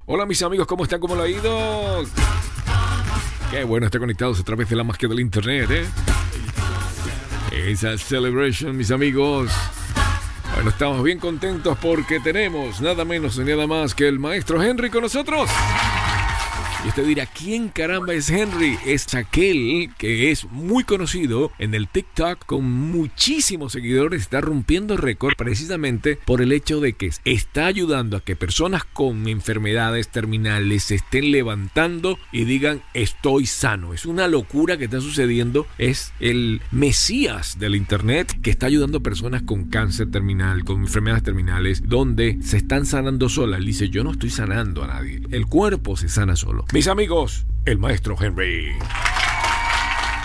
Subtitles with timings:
[0.07, 0.99] Hola mis amigos, ¿cómo están?
[0.99, 2.03] ¿Cómo lo ha ido?
[3.51, 5.85] Qué bueno estar conectados a través de la magia del internet, ¿eh?
[7.51, 9.51] Esa celebration, mis amigos.
[10.53, 14.89] Bueno, estamos bien contentos porque tenemos nada menos ni nada más que el maestro Henry
[14.89, 15.49] con nosotros.
[16.85, 18.77] Y usted dirá, ¿quién caramba es Henry?
[18.85, 25.33] Es aquel que es muy conocido en el TikTok con muchísimos seguidores, está rompiendo récord
[25.35, 30.95] precisamente por el hecho de que está ayudando a que personas con enfermedades terminales se
[30.95, 33.95] estén levantando y digan, estoy sano.
[33.95, 35.65] Es una locura que está sucediendo.
[35.79, 41.23] Es el Mesías del Internet que está ayudando a personas con cáncer terminal, con enfermedades
[41.23, 43.59] terminales, donde se están sanando solas.
[43.59, 45.23] Él dice, yo no estoy sanando a nadie.
[45.31, 46.65] El cuerpo se sana solo.
[46.75, 48.73] Mis amigos, el maestro Henry.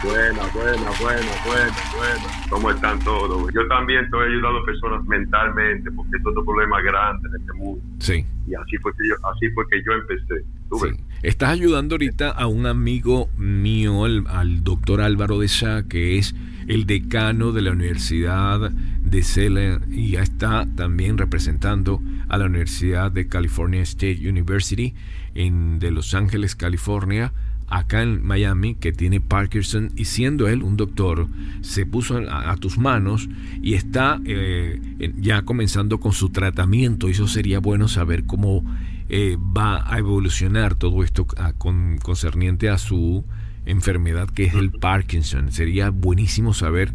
[0.02, 2.48] Buena, buena, buena, buena, buena.
[2.50, 3.54] ¿Cómo están todos?
[3.54, 7.84] Yo también estoy ayudando a personas mentalmente porque es otro problema grande en este mundo.
[8.00, 8.26] Sí.
[8.48, 10.44] Y así fue que yo, así fue que yo empecé.
[10.72, 11.04] Sí.
[11.22, 16.34] Estás ayudando ahorita a un amigo mío, al, doctor Álvaro de Sá, que es
[16.66, 18.72] el decano de la Universidad
[19.10, 24.94] de Cela y ya está también representando a la Universidad de California State University
[25.34, 27.32] en, de Los Ángeles, California,
[27.68, 31.28] acá en Miami, que tiene Parkinson, y siendo él un doctor,
[31.60, 33.28] se puso a, tus manos
[33.62, 34.80] y está eh,
[35.18, 37.08] ya comenzando con su tratamiento.
[37.08, 38.64] Eso sería bueno saber cómo
[39.08, 41.26] eh, va a evolucionar todo esto
[41.58, 43.24] con, concerniente a su
[43.66, 45.52] enfermedad que es el Parkinson.
[45.52, 46.92] Sería buenísimo saber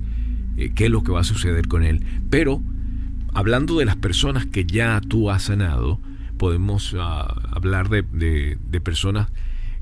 [0.58, 2.06] eh, qué es lo que va a suceder con él.
[2.30, 2.62] Pero,
[3.34, 6.00] hablando de las personas que ya tú has sanado,
[6.38, 9.32] podemos ah, hablar de, de, personas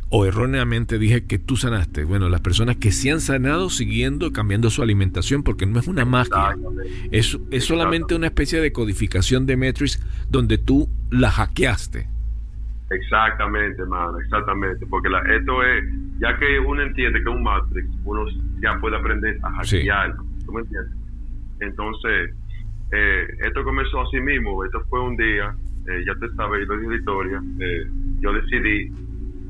[0.09, 2.03] o erróneamente dije que tú sanaste.
[2.03, 6.05] Bueno, las personas que se han sanado siguiendo, cambiando su alimentación, porque no es una
[6.05, 6.55] magia.
[7.11, 12.07] Es, es solamente una especie de codificación de Matrix donde tú la hackeaste.
[12.91, 14.85] Exactamente, hermano, exactamente.
[14.85, 15.83] Porque la, esto es,
[16.19, 18.25] ya que uno entiende que es un Matrix, uno
[18.61, 20.15] ya puede aprender a hackear.
[20.45, 20.93] ¿Tú me entiendes?
[21.59, 22.35] Entonces,
[22.91, 24.63] eh, esto comenzó así mismo.
[24.65, 25.55] Esto fue un día
[25.85, 27.83] eh, ya te sabes, lo la historia, eh,
[28.21, 28.89] yo decidí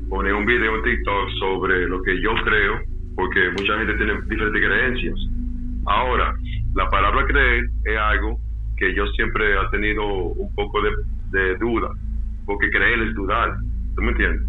[0.08, 2.80] poner un video en TikTok sobre lo que yo creo,
[3.14, 5.14] porque mucha gente tiene diferentes creencias.
[5.86, 6.34] Ahora,
[6.74, 8.36] la palabra creer es algo
[8.76, 11.88] que yo siempre he tenido un poco de, duda,
[12.46, 13.54] porque creer es dudar,
[13.94, 14.48] ¿tú me entiendes?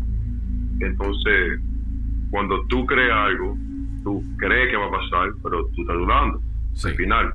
[0.79, 1.59] Entonces,
[2.31, 3.55] cuando tú crees algo,
[4.05, 6.41] tú crees que va a pasar, pero tú estás dudando.
[6.83, 7.33] Al final.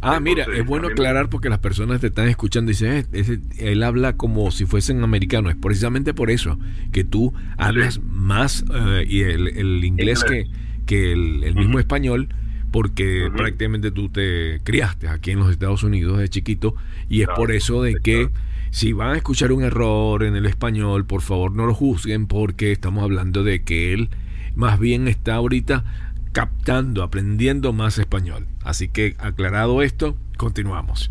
[0.00, 3.82] Ah, mira, es bueno aclarar porque las personas te están escuchando y dicen, eh, él
[3.82, 5.52] habla como si fuesen americanos.
[5.52, 6.58] Es precisamente por eso
[6.92, 10.46] que tú hablas más eh, y el, inglés que,
[10.86, 12.28] que el, mismo español,
[12.70, 16.74] porque prácticamente tú te criaste aquí en los Estados Unidos de chiquito
[17.08, 18.28] y es por eso de que
[18.70, 22.72] si van a escuchar un error en el español, por favor no lo juzguen porque
[22.72, 24.10] estamos hablando de que él
[24.54, 25.84] más bien está ahorita
[26.32, 28.46] captando, aprendiendo más español.
[28.62, 31.10] Así que aclarado esto, continuamos.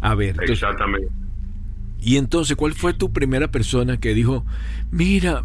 [0.00, 0.36] A ver.
[0.42, 1.08] Exactamente.
[2.00, 4.44] Y entonces, ¿cuál fue tu primera persona que dijo,
[4.90, 5.44] mira,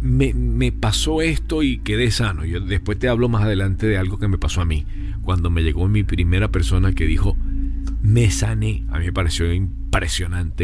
[0.00, 2.44] me, me, pasó esto y quedé sano?
[2.44, 4.86] Yo después te hablo más adelante de algo que me pasó a mí.
[5.22, 7.36] Cuando me llegó mi primera persona que dijo,
[8.02, 8.84] me sané.
[8.90, 9.85] A mí me pareció impresionante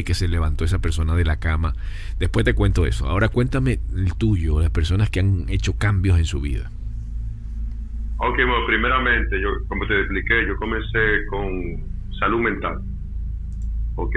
[0.05, 1.75] que se levantó esa persona de la cama.
[2.19, 3.09] Después te cuento eso.
[3.09, 6.71] Ahora cuéntame el tuyo, las personas que han hecho cambios en su vida.
[8.19, 11.51] Ok, bueno, primeramente, yo, como te expliqué, yo comencé con
[12.21, 12.79] salud mental.
[13.97, 14.15] Ok,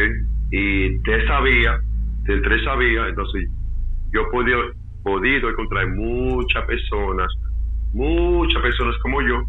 [0.52, 1.80] y de esa vía,
[2.24, 3.50] de tres sabía, entonces
[4.14, 4.32] yo he
[5.04, 7.28] podido, encontrar muchas personas,
[7.94, 9.44] muchas personas como yo,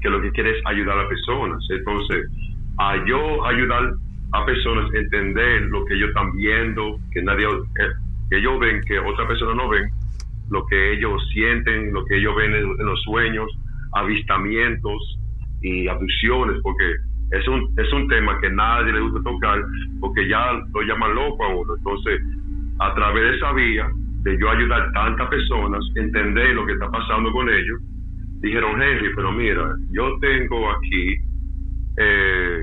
[0.00, 1.62] que lo que quieren es ayudar a personas.
[1.70, 2.30] Entonces,
[2.78, 3.92] a yo ayudar
[4.32, 7.92] a personas entender lo que ellos están viendo, que nadie, eh,
[8.30, 9.90] que ellos ven, que otras personas no ven,
[10.50, 13.50] lo que ellos sienten, lo que ellos ven en, los sueños,
[13.94, 15.18] avistamientos
[15.62, 16.94] y abducciones, porque
[17.30, 19.62] es un, es un tema que nadie le gusta tocar,
[20.00, 21.74] porque ya lo llaman loco a uno.
[21.76, 22.20] Entonces,
[22.80, 23.90] a través de esa vía,
[24.22, 27.80] de yo ayudar a tantas personas, entender lo que está pasando con ellos,
[28.40, 31.16] dijeron, Henry, pero mira, yo tengo aquí
[31.98, 32.62] eh,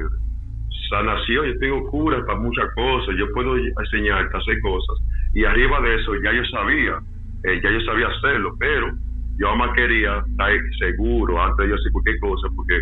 [0.89, 4.97] sanación, yo tengo cura para muchas cosas, yo puedo enseñarte a hacer cosas.
[5.33, 6.99] Y arriba de eso ya yo sabía,
[7.43, 8.91] eh, ya yo sabía hacerlo, pero
[9.37, 12.81] yo más quería estar seguro antes de yo hacer cualquier cosa, porque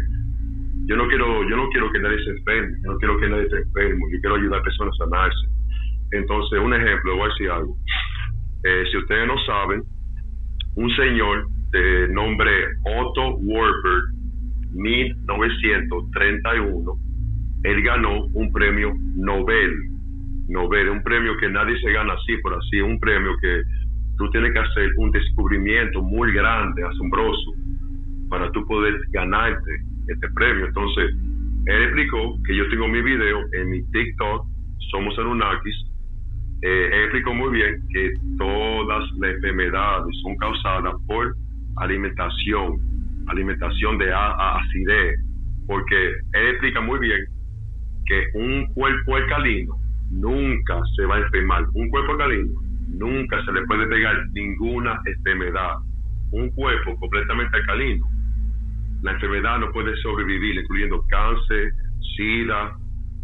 [0.85, 3.43] yo no quiero, yo no quiero que nadie se enferme, yo no quiero que nadie
[3.43, 5.47] esté enfermo, yo quiero ayudar a personas a sanarse.
[6.11, 7.77] Entonces, un ejemplo, voy a decir algo.
[8.63, 9.83] Eh, si ustedes no saben,
[10.75, 12.51] un señor de nombre
[12.85, 14.09] Otto Warburg,
[14.73, 16.97] 1931,
[17.63, 19.71] él ganó un premio Nobel.
[20.49, 23.63] Nobel, un premio que nadie se gana así por así, un premio que
[24.17, 27.53] tú tienes que hacer un descubrimiento muy grande, asombroso,
[28.29, 29.71] para tú poder ganarte
[30.07, 30.67] este premio.
[30.67, 31.15] Entonces,
[31.65, 34.45] él explicó que yo tengo mi video en mi TikTok,
[34.91, 35.75] Somos Anunnakis,
[36.61, 41.35] eh, él explicó muy bien que todas las enfermedades son causadas por
[41.77, 42.79] alimentación,
[43.27, 45.19] alimentación de acidez,
[45.67, 47.25] porque él explica muy bien
[48.05, 49.75] que un cuerpo alcalino
[50.11, 51.65] nunca se va a enfermar.
[51.73, 55.77] Un cuerpo alcalino nunca se le puede pegar ninguna enfermedad.
[56.31, 58.07] Un cuerpo completamente alcalino,
[59.03, 61.73] la enfermedad no puede sobrevivir, incluyendo cáncer,
[62.15, 62.75] sida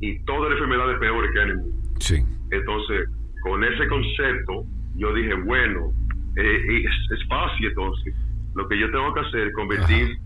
[0.02, 1.90] y todas las enfermedades peores que hay en el mundo.
[2.00, 2.24] Sí.
[2.52, 3.10] Entonces,
[3.42, 4.66] con ese concepto,
[4.96, 5.92] yo dije, bueno,
[6.36, 8.14] eh, es, fácil entonces.
[8.56, 10.18] Lo que yo tengo que hacer es convertir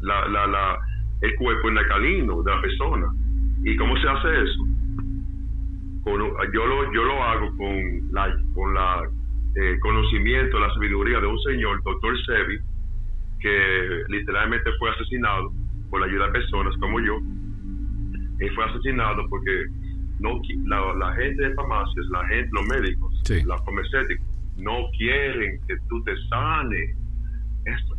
[0.00, 0.78] la, la, la,
[1.20, 3.06] el cuerpo en alcalino de la persona.
[3.64, 4.72] ¿Y cómo se hace eso?
[6.52, 9.08] yo, lo, yo lo hago con la, con la
[9.54, 12.58] eh, conocimiento, la sabiduría de un señor, doctor Sebi,
[13.40, 15.52] que literalmente fue asesinado
[15.90, 17.18] por la ayuda de personas como yo.
[18.38, 19.66] Él fue asesinado porque
[20.18, 24.26] no la, la gente de farmacias, la gente, los médicos, los farmacéuticos,
[24.56, 26.96] no quieren que tú te sanes.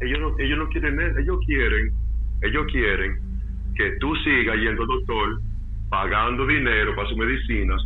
[0.01, 1.93] ellos, no, ellos no quieren ellos quieren,
[2.41, 3.19] ellos quieren
[3.75, 5.41] que tú sigas yendo al doctor
[5.93, 7.79] pagando dinero para sus medicinas,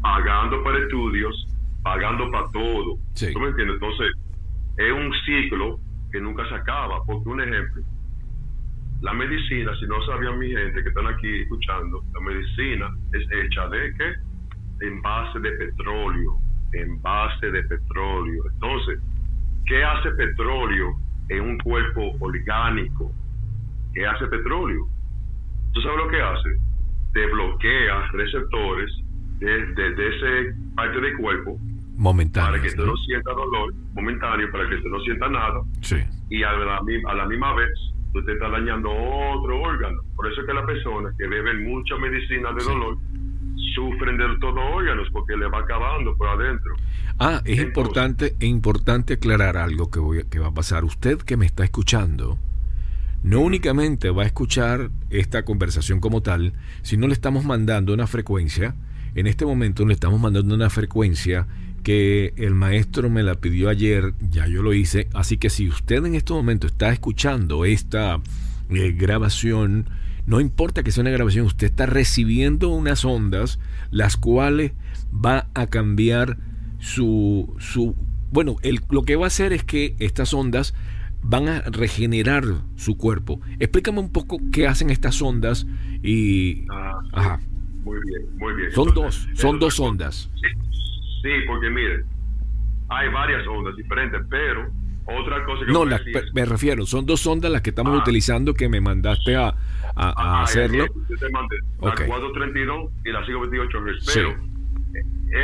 [0.00, 1.34] pagando para estudios,
[1.82, 2.94] pagando para todo.
[3.32, 3.74] ¿Tú me entiendes?
[3.82, 4.12] Entonces,
[4.76, 5.80] es un ciclo
[6.12, 7.02] que nunca se acaba.
[7.04, 7.82] Porque un ejemplo,
[9.00, 13.68] la medicina, si no sabían mi gente que están aquí escuchando, la medicina es hecha
[13.70, 14.86] de qué?
[14.86, 16.38] En base de petróleo,
[16.74, 18.44] en base de petróleo.
[18.52, 19.00] Entonces,
[19.66, 20.94] ¿qué hace petróleo
[21.28, 23.10] en un cuerpo orgánico?
[23.94, 24.86] ¿Qué hace petróleo?
[25.72, 26.67] ¿Tú sabes lo que hace?
[27.12, 28.90] Te bloquea receptores
[29.38, 31.58] de, de, ese parte del cuerpo
[31.96, 32.96] momentáneo para que tú ¿no?
[32.96, 35.60] sientas dolor momentáneo para que tú no sientas nada.
[35.80, 35.96] Sí.
[36.30, 37.70] y a la, a la misma vez
[38.12, 40.02] tú te estás dañando otro órgano.
[40.16, 42.96] Por eso es que las personas que beben mucha medicina de dolor
[43.74, 46.74] sufren de todos los órganos porque le va acabando por adentro.
[47.18, 50.84] Ah es importante es importante aclarar algo que voy que va a pasar.
[50.84, 52.38] Usted que me está escuchando
[53.22, 58.74] no únicamente va a escuchar esta conversación como tal, sino le estamos mandando una frecuencia.
[59.14, 61.46] En este momento le estamos mandando una frecuencia
[61.82, 66.04] que el maestro me la pidió ayer, ya yo lo hice, así que si usted
[66.04, 68.20] en este momento está escuchando esta
[68.70, 69.88] eh, grabación,
[70.26, 73.58] no importa que sea una grabación, usted está recibiendo unas ondas,
[73.90, 74.72] las cuales
[75.12, 76.36] va a cambiar
[76.78, 77.94] su, su
[78.30, 78.56] bueno,
[78.90, 80.74] lo que va a hacer es que estas ondas
[81.22, 82.44] van a regenerar
[82.76, 83.40] su cuerpo.
[83.58, 85.66] Explícame un poco qué hacen estas ondas
[86.02, 86.66] y...
[86.70, 87.40] Ah, Ajá.
[87.84, 88.72] Muy bien, muy bien.
[88.72, 90.30] Son dos, son dos ondas.
[91.22, 92.04] Sí, porque miren,
[92.88, 94.70] hay varias ondas diferentes, pero
[95.06, 95.72] otra cosa que...
[95.72, 95.84] No,
[96.34, 98.02] me refiero, son dos ondas las que estamos ah.
[98.02, 99.54] utilizando que me mandaste a, a,
[99.96, 100.86] ah, hacerlo.
[101.08, 103.78] te mandé, la 432 y la 528
[104.14, 104.36] Pero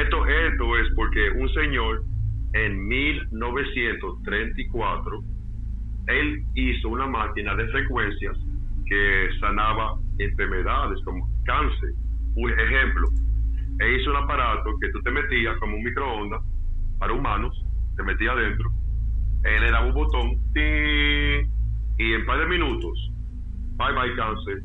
[0.02, 2.04] esto, esto es porque un señor
[2.52, 5.24] en 1934
[6.06, 8.36] él hizo una máquina de frecuencias
[8.86, 11.90] que sanaba enfermedades como cáncer.
[12.36, 13.08] Un ejemplo,
[13.80, 16.42] él hizo un aparato que tú te metías como un microondas
[16.98, 17.54] para humanos,
[17.96, 18.70] te metías adentro,
[19.44, 20.30] él le daba un botón
[21.96, 23.10] y en par de minutos,
[23.76, 24.62] bye bye cáncer,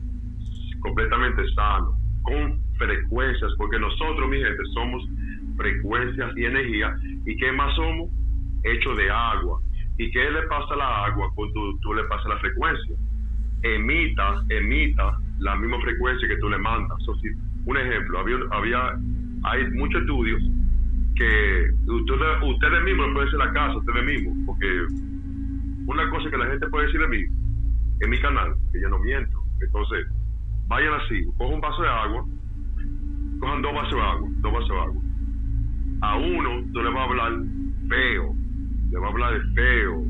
[0.79, 5.03] completamente sano, con frecuencias, porque nosotros, mi gente, somos
[5.57, 6.95] frecuencias y energía.
[7.25, 8.09] ¿Y qué más somos?
[8.63, 9.61] Hecho de agua.
[9.99, 12.95] ¿Y qué le pasa la agua cuando tú, le pasas la frecuencia?
[13.63, 16.97] Emita, emita la misma frecuencia que tú le mandas.
[17.65, 18.97] un ejemplo, había, había,
[19.43, 20.41] hay muchos estudios
[21.15, 24.87] que ustedes, ustedes mismos pueden hacer la casa, ustedes mismos, porque
[25.85, 27.23] una cosa que la gente puede decir de mí,
[27.99, 29.37] en mi canal, que yo no miento.
[29.59, 30.07] Entonces,
[30.67, 32.25] vayan así, cojan un vaso de agua,
[33.41, 35.01] cojan dos vasos de agua, dos vasos de agua.
[36.03, 37.33] A uno tú le vas a hablar
[37.89, 38.33] feo,
[38.89, 40.03] le vas a hablar de feo,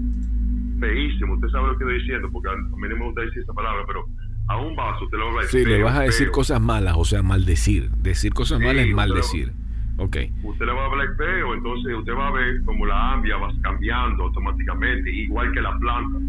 [0.79, 3.53] feísimo, usted sabe lo que estoy diciendo, porque a mí no me gusta decir esa
[3.53, 4.05] palabra, pero
[4.47, 5.63] a un vaso te lo va a decir.
[5.63, 7.89] Sí, le vas a decir cosas malas, o sea, maldecir.
[7.91, 9.53] Decir cosas malas es maldecir.
[9.97, 10.31] Okay.
[10.43, 13.51] Usted le va a hablar feo, entonces usted va a ver como la ambia va
[13.61, 16.19] cambiando automáticamente, igual que la planta.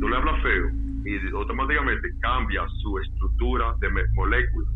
[0.00, 0.70] Tú le hablas feo
[1.04, 4.70] y automáticamente cambia su estructura de moléculas.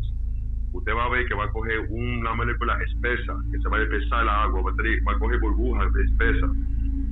[0.71, 3.83] Usted va a ver que va a coger una molécula espesa, que se va a
[3.83, 6.51] espesar el agua, va a, va a coger burbujas espesas.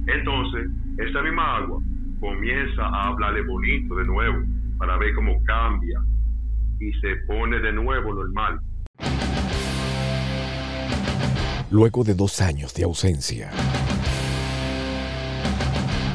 [0.07, 1.81] Entonces, esa misma agua
[2.19, 4.37] comienza a hablarle bonito de nuevo
[4.77, 5.99] para ver cómo cambia
[6.79, 8.59] y se pone de nuevo normal.
[11.71, 13.51] Luego de dos años de ausencia,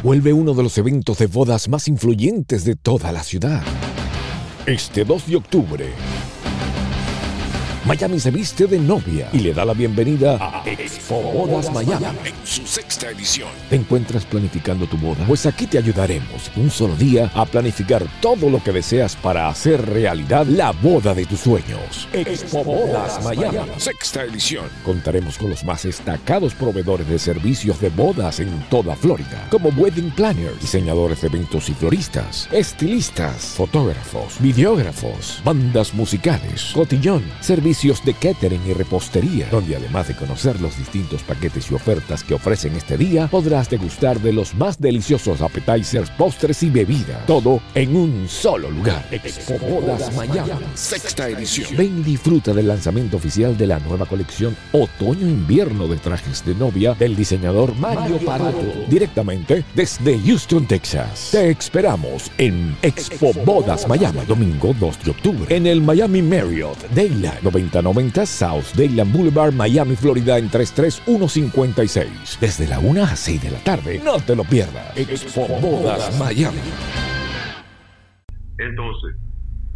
[0.03, 3.63] vuelve uno de los eventos de bodas más influyentes de toda la ciudad.
[4.67, 5.87] Este 2 de octubre,
[7.87, 12.35] Miami se viste de novia y le da la bienvenida a Expo Bodas Miami en
[12.45, 13.49] su sexta edición.
[13.71, 15.25] ¿Te encuentras planificando tu boda?
[15.27, 19.81] Pues aquí te ayudaremos un solo día a planificar todo lo que deseas para hacer
[19.87, 22.07] realidad la boda de tus sueños.
[22.13, 24.67] Expo Bodas Miami, sexta edición.
[24.85, 30.11] Contaremos con los más destacados proveedores de servicios de bodas en toda Florida, como wedding
[30.11, 38.15] planners, diseñadores de eventos y floristas, estilistas, fotógrafos, videógrafos, bandas musicales, cotillón, servicios servicios de
[38.15, 42.97] catering y repostería, donde además de conocer los distintos paquetes y ofertas que ofrecen este
[42.97, 47.25] día, podrás degustar de los más deliciosos appetizers, postres y bebidas.
[47.27, 49.07] Todo en un solo lugar.
[49.13, 51.77] Expo Bodas Miami, sexta edición.
[51.77, 56.95] Ven y disfruta del lanzamiento oficial de la nueva colección Otoño-Invierno de trajes de novia
[56.95, 61.29] del diseñador Mario Parato, directamente desde Houston, Texas.
[61.31, 67.60] Te esperamos en Expo Bodas Miami, domingo 2 de octubre, en el Miami Marriott Daylight
[67.61, 72.39] 9090 South Dayland Boulevard, Miami, Florida en 33156.
[72.41, 74.01] Desde la 1 a 6 de la tarde.
[74.05, 74.97] No te lo pierdas.
[74.97, 76.59] Expo Bodas Miami.
[78.59, 79.17] Entonces,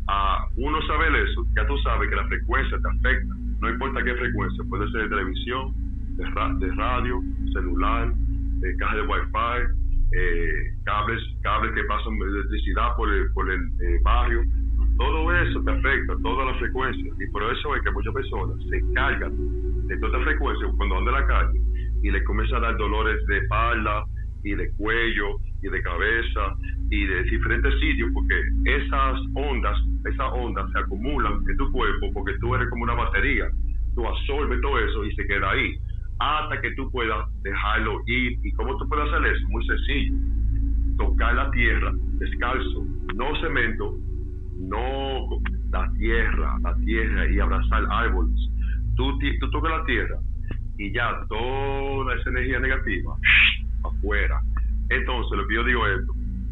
[0.08, 3.34] a uno sabe eso, ya tú sabes que la frecuencia te afecta.
[3.60, 5.74] No importa qué frecuencia, puede ser de televisión,
[6.16, 7.22] de, radio,
[7.54, 13.60] celular, de caja de wifi, eh, cables, cables que pasan electricidad por el, por el
[13.60, 14.42] eh, barrio
[14.96, 17.12] todo eso te afecta, toda la frecuencia.
[17.18, 19.32] Y por eso es que muchas personas se cargan
[19.86, 21.60] de toda frecuencia cuando andan en la calle
[22.02, 24.04] y les comienza a dar dolores de espalda
[24.44, 26.54] y de cuello y de cabeza
[26.90, 32.34] y de diferentes sitios porque esas ondas, esas ondas se acumulan en tu cuerpo porque
[32.40, 33.48] tú eres como una batería.
[33.94, 35.76] Tú absorbes todo eso y se queda ahí
[36.18, 38.38] hasta que tú puedas dejarlo ir.
[38.42, 39.48] ¿Y cómo tú puedes hacer eso?
[39.48, 40.14] Muy sencillo.
[40.98, 42.84] Tocar la tierra descalzo,
[43.14, 43.96] no cemento,
[44.68, 45.40] no
[45.70, 48.34] la tierra, la tierra y abrazar árboles.
[48.96, 50.18] Tú, tú tocas la tierra
[50.78, 53.16] y ya toda esa energía negativa
[53.84, 54.40] afuera.
[54.90, 56.00] Entonces, lo que yo digo es,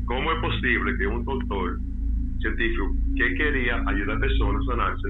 [0.07, 1.79] ¿cómo es posible que un doctor
[2.41, 5.09] científico que quería ayudar a personas a sanarse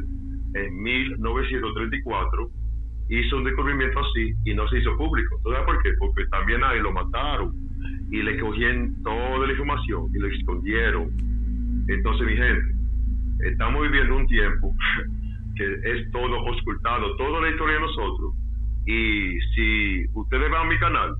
[0.54, 2.50] en 1934
[3.08, 5.40] hizo un descubrimiento así y no se hizo público?
[5.44, 5.90] ¿Sabes por qué?
[5.98, 7.54] Porque también ahí lo mataron
[8.10, 11.10] y le cogieron toda la información y lo escondieron.
[11.88, 12.81] Entonces, mi gente,
[13.42, 14.74] estamos viviendo un tiempo
[15.56, 18.34] que es todo ocultado, toda la historia de nosotros.
[18.86, 21.14] Y si ustedes van a mi canal,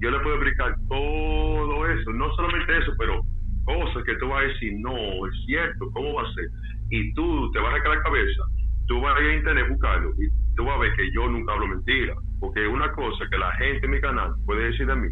[0.00, 3.20] yo les puedo explicar todo eso, no solamente eso, pero
[3.64, 6.48] cosas que tú vas a decir, no, es cierto, ¿cómo va a ser?
[6.90, 8.42] Y tú te vas a sacar la cabeza,
[8.86, 11.52] tú vas a ir a internet buscarlo y tú vas a ver que yo nunca
[11.52, 15.08] hablo mentira, porque una cosa que la gente en mi canal puede decir de mí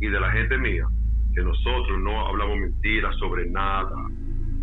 [0.00, 0.86] y de la gente mía,
[1.34, 3.94] que nosotros no hablamos mentiras sobre nada,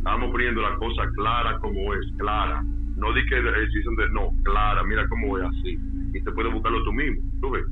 [0.01, 2.63] Estamos poniendo la cosa clara como es, clara.
[2.97, 5.77] No di que decisión de no, clara, mira cómo es así.
[6.15, 7.63] Y te puedes buscarlo tú mismo, ¿tú ves?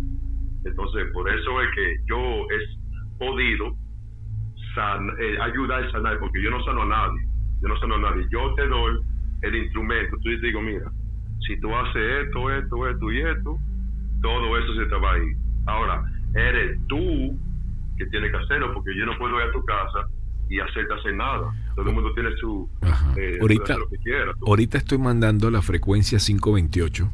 [0.63, 3.73] Entonces, por eso es que yo he podido
[5.19, 7.19] eh, ayudar a sanar, porque yo no sano a nadie.
[7.63, 8.27] Yo no sano a nadie.
[8.29, 8.99] Yo te doy
[9.41, 10.15] el instrumento.
[10.17, 10.85] Tú te digo, mira,
[11.47, 13.57] si tú haces esto, esto, esto y esto,
[14.21, 15.35] todo eso se te va a ir.
[15.65, 16.03] Ahora,
[16.35, 17.35] eres tú
[17.97, 20.05] que tienes que hacerlo, porque yo no puedo ir a tu casa
[20.49, 21.51] y hacerte hacer nada.
[21.79, 22.69] Todo el mundo tiene su...
[23.15, 23.77] Eh, ahorita,
[24.45, 27.09] ahorita estoy mandando la frecuencia 528.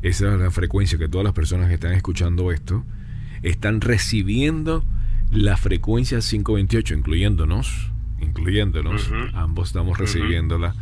[0.00, 2.82] Esa es la frecuencia que todas las personas que están escuchando esto
[3.42, 4.82] están recibiendo
[5.30, 10.72] la frecuencia 528, incluyéndonos, incluyéndonos, ambos estamos recibiéndola.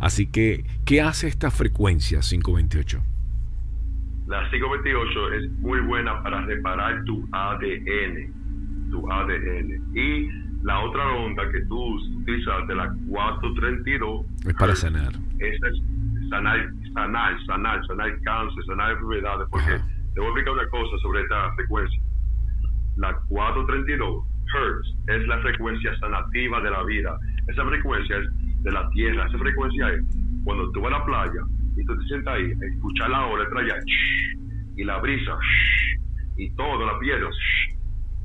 [0.00, 3.00] Así que, ¿qué hace esta frecuencia 528?
[4.26, 9.96] La 528 es muy buena para reparar tu ADN, tu ADN.
[9.96, 15.12] Y la otra onda que tú utilizas de la 432 es para sanar.
[15.38, 15.82] Esa es
[16.28, 19.80] sanar, sanar, sanar, sanar cáncer, sanar enfermedades, porque
[20.14, 22.02] te voy a explicar una cosa sobre esta frecuencia.
[22.96, 27.18] La 432 Hertz es la frecuencia sanativa de la vida.
[27.46, 29.26] Esa frecuencia es de la tierra.
[29.26, 30.04] Esa frecuencia es
[30.44, 31.40] cuando tú vas a la playa
[31.76, 33.46] y tú te sientas ahí, escuchar la ola
[34.76, 35.38] y la brisa
[36.36, 37.28] y todo, la piedra.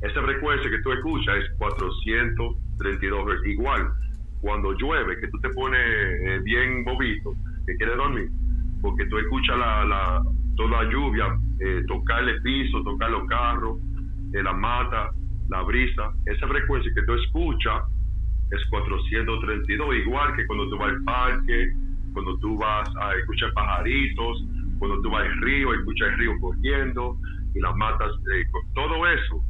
[0.05, 3.47] Esa frecuencia que tú escuchas es 432 Hz.
[3.47, 3.89] Igual,
[4.39, 7.33] cuando llueve, que tú te pones eh, bien bobito,
[7.65, 8.29] que quieres dormir,
[8.83, 10.23] porque tú escuchas la, la,
[10.55, 13.79] toda la lluvia, eh, tocar el piso, tocar los carros,
[14.33, 15.09] eh, la mata,
[15.49, 17.81] la brisa, esa frecuencia que tú escuchas
[18.51, 21.73] es 432, igual que cuando tú vas al parque,
[22.13, 24.45] cuando tú vas a escuchar pajaritos,
[24.77, 27.17] cuando tú vas al río, escuchas el río corriendo
[27.55, 28.45] y las matas, eh,
[28.75, 29.43] todo eso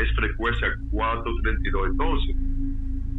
[0.00, 1.90] es frecuencia 432.
[1.90, 2.36] Entonces,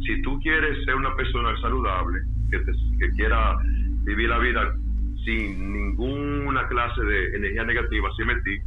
[0.06, 2.20] si tú quieres ser una persona saludable,
[2.50, 2.60] que,
[2.98, 3.56] que quiera
[4.04, 4.74] vivir la vida
[5.24, 8.60] sin ninguna clase de energía negativa, sin mentir,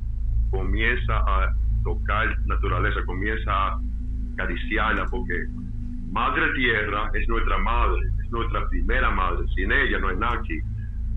[0.49, 1.53] comienza a
[1.83, 3.79] tocar naturaleza, comienza a
[4.33, 5.45] acariciarla, porque
[6.11, 10.63] Madre Tierra es nuestra madre, es nuestra primera madre, sin ella no hay nadie.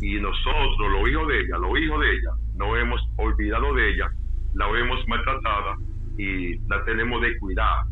[0.01, 4.11] Y nosotros, los hijos de ella, los hijos de ella, no hemos olvidado de ella,
[4.55, 5.77] la hemos maltratada
[6.19, 7.85] y la tenemos de cuidar.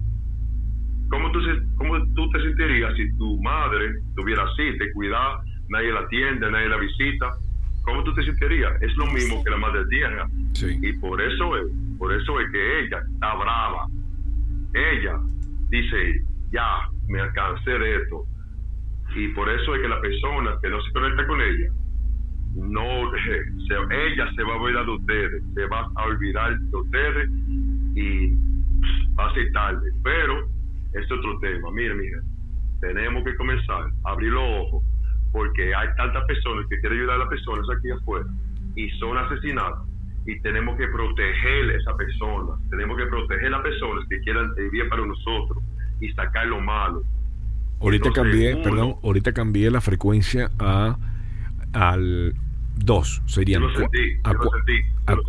[1.08, 1.40] ¿Cómo tú,
[1.76, 6.68] cómo tú te sentirías si tu madre tuviera así, te cuida, nadie la atiende, nadie
[6.68, 7.30] la visita?
[7.84, 8.82] ¿Cómo tú te sentirías?
[8.82, 10.26] Es lo mismo que la madre tierra.
[10.60, 11.66] Y por eso es,
[11.98, 13.86] por eso es que ella está brava.
[14.74, 15.20] Ella
[15.70, 18.24] dice, ya, me alcancé de esto.
[19.14, 21.70] Y por eso es que la persona que no se conecta con ella,
[22.56, 23.14] no,
[23.90, 27.30] ella se va a olvidar de ustedes, se va a olvidar de ustedes
[27.96, 28.28] y
[29.18, 29.90] va a ser tarde.
[30.04, 30.48] Pero
[30.92, 31.70] es otro tema.
[31.72, 32.18] Mire, mija,
[32.80, 34.84] tenemos que comenzar a abrir los ojos
[35.32, 38.26] porque hay tantas personas que quieren ayudar a las personas aquí afuera
[38.76, 39.80] y son asesinadas
[40.26, 44.50] y tenemos que proteger a esas personas, tenemos que proteger a las personas que quieran
[44.56, 45.62] el bien para nosotros
[46.00, 47.02] y sacar lo malo.
[47.80, 50.96] Ahorita cambié, perdón, ahorita cambié la frecuencia a
[51.72, 52.34] al
[52.76, 53.98] 2, serían lo sentí,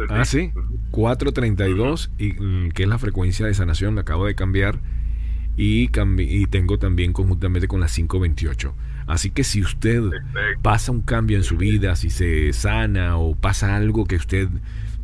[0.09, 0.51] Ah, sí,
[0.91, 4.79] 432 y mm, que es la frecuencia de sanación, la acabo de cambiar
[5.55, 8.75] y, y tengo también conjuntamente con la 528.
[9.07, 10.01] Así que si usted
[10.61, 14.49] pasa un cambio en su vida, si se sana o pasa algo que usted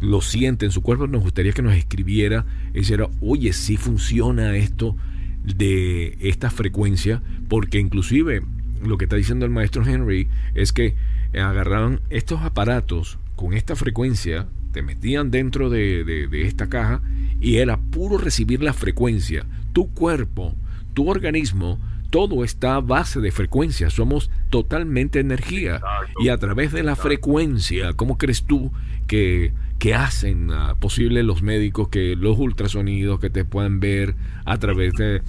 [0.01, 4.55] lo siente en su cuerpo, nos gustaría que nos escribiera y dijera, oye, si funciona
[4.57, 4.97] esto
[5.43, 8.41] de esta frecuencia, porque inclusive
[8.83, 10.95] lo que está diciendo el maestro Henry es que
[11.41, 17.01] agarraban estos aparatos con esta frecuencia, te metían dentro de, de esta caja
[17.39, 19.45] y era puro recibir la frecuencia.
[19.73, 20.55] Tu cuerpo,
[20.93, 21.79] tu organismo,
[22.13, 25.81] todo está a base de frecuencia, somos totalmente energía.
[26.19, 28.71] Y a través de la frecuencia, ¿cómo crees tú
[29.07, 34.15] que, que hacen ah, posible los médicos que los ultrasonidos que te puedan ver
[34.45, 35.23] a través de,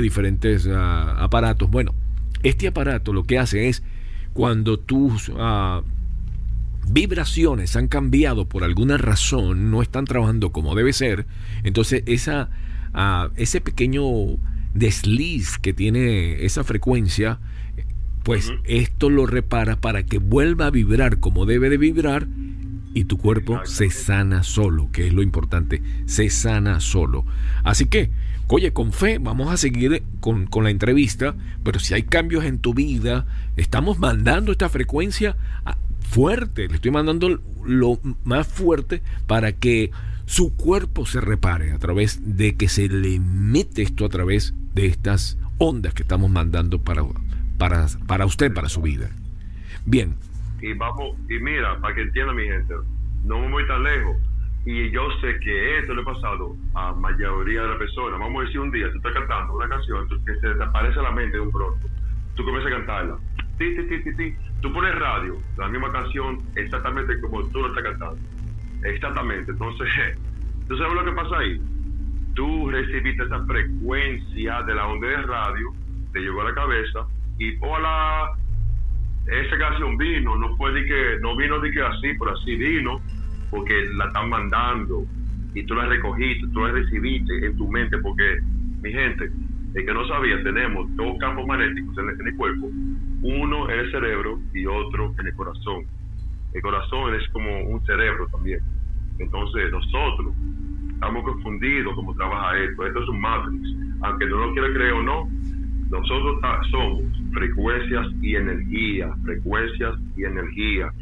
[0.00, 1.68] diferentes ah, aparatos?
[1.70, 1.94] Bueno,
[2.42, 3.82] este aparato lo que hace es
[4.32, 5.82] cuando tus ah,
[6.88, 11.26] vibraciones han cambiado por alguna razón, no están trabajando como debe ser,
[11.62, 12.50] entonces esa,
[13.36, 14.04] ese pequeño
[14.74, 17.38] desliz que tiene esa frecuencia,
[18.22, 22.28] pues esto lo repara para que vuelva a vibrar como debe de vibrar
[22.92, 27.24] y tu cuerpo se sana solo, que es lo importante, se sana solo.
[27.62, 28.10] Así que,
[28.54, 32.58] oye, con fe vamos a seguir con, con la entrevista, pero si hay cambios en
[32.58, 35.36] tu vida, estamos mandando esta frecuencia
[36.10, 39.90] fuerte, le estoy mandando lo más fuerte para que
[40.26, 44.86] su cuerpo se repare a través de que se le mete esto a través de
[44.86, 47.02] estas ondas que estamos mandando para,
[47.58, 49.10] para, para usted, para su vida.
[49.84, 50.14] Bien.
[50.60, 52.74] Y vamos, y mira, para que entienda mi gente,
[53.24, 54.16] no me voy tan lejos.
[54.66, 58.20] Y yo sé que esto le ha pasado a mayoría de las personas.
[58.20, 61.36] Vamos a decir un día, tú estás cantando una canción que se desaparece la mente
[61.36, 61.88] de un pronto.
[62.34, 63.18] Tú comienzas a cantarla.
[63.58, 67.84] Ti, ti, ti, ti, Tú pones radio, la misma canción, exactamente como tú lo estás
[67.84, 68.18] cantando
[68.84, 69.52] Exactamente.
[69.52, 69.88] Entonces,
[70.68, 71.60] ¿tú sabes lo que pasa ahí?
[72.34, 75.74] Tú recibiste esa frecuencia de la onda de radio,
[76.12, 77.06] te llegó a la cabeza
[77.38, 78.32] y hola,
[79.26, 83.00] esa canción vino, no fue de que, no vino de que así, por así vino,
[83.50, 85.04] porque la están mandando
[85.54, 88.40] y tú la recogiste, tú la recibiste en tu mente, porque
[88.82, 89.30] mi gente,
[89.74, 92.70] el que no sabía, tenemos dos campos magnéticos en el, cuerpo,
[93.22, 95.84] uno en el cerebro y otro en el corazón
[96.54, 98.60] El corazón es como un cerebro también.
[99.18, 100.34] Entonces nosotros
[100.94, 102.86] estamos confundidos cómo trabaja esto.
[102.86, 103.68] Esto es un matrix.
[104.02, 105.28] Aunque no lo quiera creer o no,
[105.90, 110.92] nosotros somos frecuencias y energía, frecuencias y energía.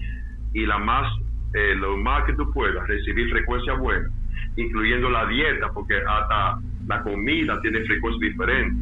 [0.54, 1.06] Y la más,
[1.54, 4.08] eh, lo más que tú puedas recibir frecuencia buena,
[4.56, 8.76] incluyendo la dieta, porque hasta la comida tiene frecuencias diferentes.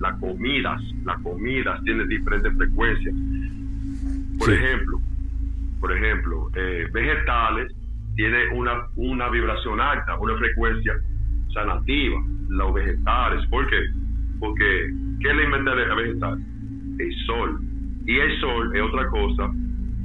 [0.00, 3.14] Las comidas, las comidas tienen diferentes frecuencias.
[4.38, 4.98] Por ejemplo,
[5.80, 7.72] por ejemplo, eh, vegetales
[8.16, 10.94] tiene una, una vibración alta, una frecuencia
[11.52, 13.46] sanativa, los vegetales.
[13.48, 13.80] ¿Por qué?
[14.40, 16.42] Porque, ¿qué le inventa el vegetal?
[16.98, 17.60] El sol.
[18.06, 19.50] Y el sol es otra cosa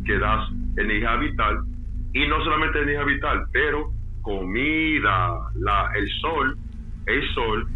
[0.06, 1.60] que da energía vital,
[2.14, 3.92] y no solamente energía vital, pero
[4.22, 6.58] comida, la, el sol,
[7.06, 7.68] el sol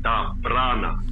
[0.00, 1.02] da prana.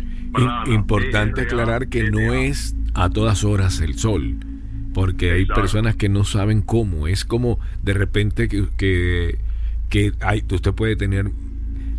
[0.67, 4.37] Importante aclarar que no es a todas horas el sol
[4.93, 7.07] porque hay personas que no saben cómo.
[7.07, 9.39] Es como de repente que,
[9.89, 11.31] que, hay, usted puede tener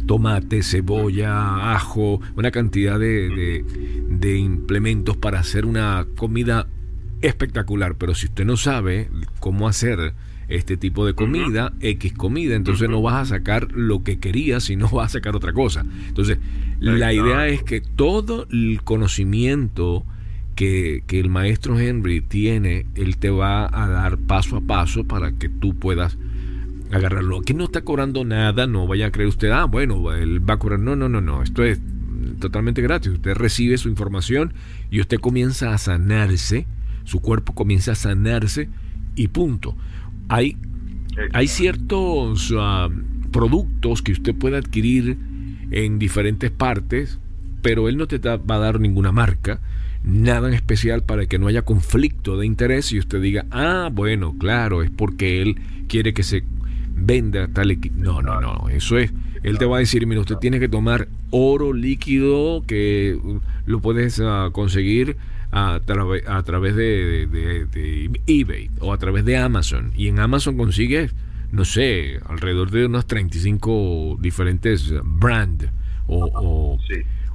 [0.06, 3.64] tomate, cebolla, ajo, una cantidad de,
[4.10, 6.68] de, implementos para hacer una comida
[7.22, 7.96] espectacular.
[7.96, 10.14] Pero si usted no sabe cómo hacer
[10.48, 14.90] este tipo de comida, X comida, entonces no vas a sacar lo que querías, sino
[14.90, 15.86] vas a sacar otra cosa.
[16.08, 16.40] Entonces,
[16.80, 20.06] la idea es que todo el conocimiento
[20.56, 25.50] que, el maestro Henry tiene, él te va a dar paso a paso para que
[25.50, 26.18] tú puedas
[26.92, 27.40] agarrarlo.
[27.40, 30.60] Aquí no está cobrando nada, no vaya a creer usted, ah, bueno, él va a
[30.60, 30.80] cobrar.
[30.80, 31.80] No, no, no, no, esto es
[32.40, 33.14] totalmente gratis.
[33.14, 34.54] Usted recibe su información
[34.92, 36.68] y usted comienza a sanarse,
[37.04, 38.70] su cuerpo comienza a sanarse
[39.16, 39.76] y punto.
[40.30, 40.58] Hay,
[41.34, 42.90] hay ciertos ah,
[43.32, 45.18] productos que usted puede adquirir
[45.72, 47.20] en diferentes partes,
[47.62, 49.60] pero él no te va a dar ninguna marca
[50.04, 54.36] nada en especial para que no haya conflicto de interés y usted diga, ah, bueno,
[54.38, 55.56] claro, es porque él
[55.88, 56.44] quiere que se
[56.96, 57.96] venda tal equipo.
[57.98, 59.12] No, no, no, eso es.
[59.44, 63.82] Él te va a decir, mira, usted tiene que tomar oro líquido que uh, lo
[63.82, 65.18] puedes uh, conseguir
[65.54, 69.94] a, a través de, de, eBay o a través de Amazon.
[69.96, 71.14] Y en Amazon consigues,
[71.52, 75.70] no sé, alrededor de unos 35 diferentes brand
[76.08, 76.80] o, o,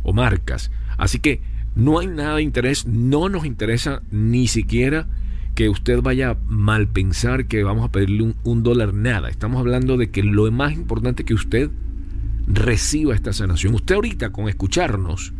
[0.03, 0.71] o marcas.
[0.97, 1.41] Así que
[1.77, 5.07] no hay nada de interés, no nos interesa ni siquiera
[5.55, 9.29] que usted vaya a mal pensar que vamos a pedirle un, dólar, nada.
[9.29, 11.71] Estamos hablando de que lo más importante es que usted
[12.47, 13.75] reciba esta sanación.
[13.75, 15.33] Usted ahorita con escucharnos.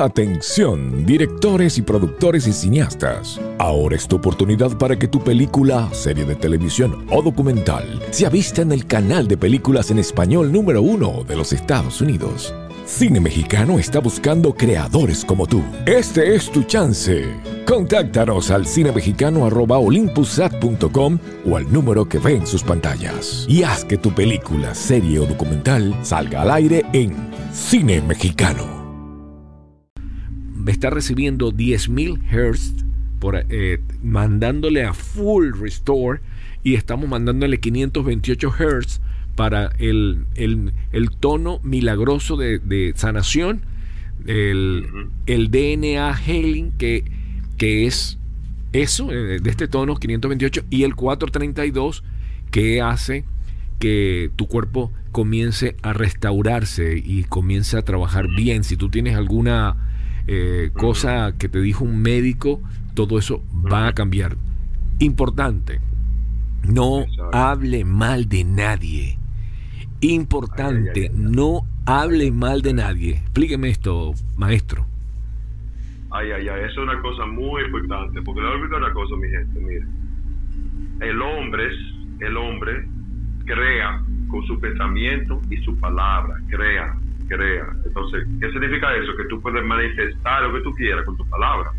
[0.00, 3.40] Atención, directores y productores y cineastas.
[3.58, 8.62] Ahora es tu oportunidad para que tu película, serie de televisión o documental sea vista
[8.62, 12.54] en el canal de películas en español número uno de los Estados Unidos.
[12.86, 15.64] Cine Mexicano está buscando creadores como tú.
[15.84, 17.34] Este es tu chance.
[17.66, 23.46] Contáctanos al cinemexicano.olympusat.com o al número que ve en sus pantallas.
[23.48, 27.16] Y haz que tu película, serie o documental salga al aire en
[27.52, 28.77] Cine Mexicano.
[30.66, 32.84] Está recibiendo 10.000 Hz
[33.18, 36.20] por, eh, mandándole a Full Restore
[36.62, 39.00] y estamos mandándole 528 Hz
[39.34, 40.24] para el,
[41.20, 43.62] tono milagroso de, sanación,
[44.26, 44.82] el,
[45.26, 47.04] DNA healing, que,
[47.56, 48.18] que es
[48.72, 52.02] eso, eh, de este tono 528, y el 432,
[52.50, 53.24] que hace
[53.78, 58.64] que tu cuerpo comience a restaurarse y comience a trabajar bien.
[58.64, 59.76] Si tú tienes alguna
[60.28, 62.60] eh, cosa que te dijo un médico,
[62.94, 64.36] todo eso va a cambiar.
[64.98, 65.80] Importante,
[66.68, 69.18] no hable mal de nadie.
[70.00, 73.12] Importante, no hable mal de nadie.
[73.14, 74.86] Explíqueme esto, maestro.
[76.10, 78.92] Ay, ay, ay, eso es una cosa muy importante, porque le voy a explicar una
[78.92, 79.86] cosa, mi gente, mire.
[81.00, 81.70] El hombre,
[82.20, 82.86] el hombre
[83.44, 87.66] crea con su pensamiento y su palabra, crea, crea.
[87.84, 89.16] Entonces, ¿qué significa eso?
[89.16, 91.70] Que tú puedes manifestar lo que tú quieras con tu palabra.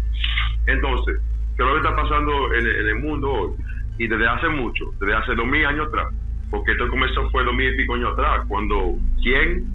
[0.67, 1.19] Entonces,
[1.57, 3.51] ¿qué lo que está pasando en, el mundo hoy?
[3.97, 6.13] Y desde hace mucho, desde hace dos mil años atrás,
[6.49, 9.65] porque esto comenzó fue lo mil y pico años atrás, cuando quién,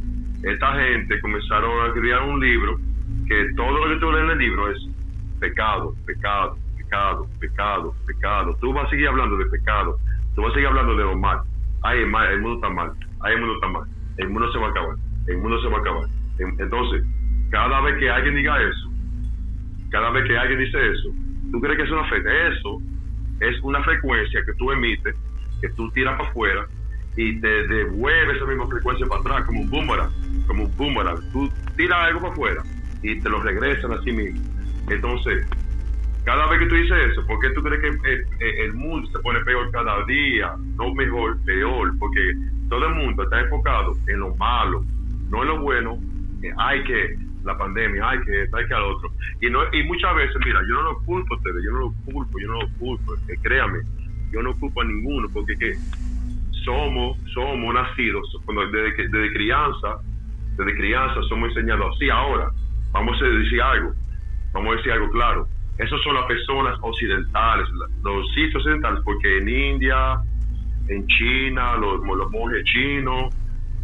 [0.43, 2.79] esta gente comenzaron a crear un libro
[3.27, 4.79] que todo lo que tú lees en el libro es
[5.41, 8.57] pecado, pecado, pecado, pecado, pecado.
[8.61, 9.97] Tú vas a seguir hablando de pecado,
[10.35, 11.41] tú vas a seguir hablando de lo mal.
[11.83, 13.83] Ay, el mundo está mal, ay, el mundo está mal,
[14.17, 16.05] el mundo se va a acabar, el mundo se va a acabar.
[16.39, 17.05] Entonces,
[17.51, 18.91] cada vez que alguien diga eso,
[19.91, 21.09] cada vez que alguien dice eso,
[21.53, 22.17] ¿tú crees que es una fe?
[22.17, 22.83] Eso
[23.41, 25.15] es una frecuencia que tú emites
[25.61, 26.67] que tú tiras para afuera
[27.17, 30.11] y te devuelve esa misma frecuencia para atrás, como un boomerang,
[30.47, 31.17] como un boomerang.
[31.33, 32.63] Tú tiras algo para afuera
[33.03, 34.41] y te lo regresan a sí mismo.
[34.91, 35.47] Entonces,
[36.25, 38.27] cada vez que tú dices eso, ¿por qué tú crees que el,
[38.61, 40.55] el, mundo se pone peor cada día?
[40.77, 42.35] No mejor, peor, porque
[42.69, 44.85] todo el mundo está enfocado en lo malo,
[45.31, 45.99] no en lo bueno.
[46.59, 49.11] Hay que la pandemia, hay que hay que al otro.
[49.41, 51.93] Y, no, y muchas veces, mira, yo no lo culpo a ustedes, yo no lo
[52.05, 53.81] culpo, yo no lo culpo, créame,
[54.33, 55.75] yo no culpo a ninguno, porque que
[56.65, 59.99] somos, somos nacidos, cuando desde, desde crianza,
[60.57, 62.09] desde crianza somos enseñados así.
[62.09, 62.51] Ahora,
[62.93, 63.93] vamos a decir algo,
[64.53, 65.47] vamos a decir algo claro.
[65.79, 67.69] Esas son las personas occidentales,
[68.03, 70.21] los sitios occidentales, porque en India,
[70.89, 73.35] en China, los, los monjes chinos,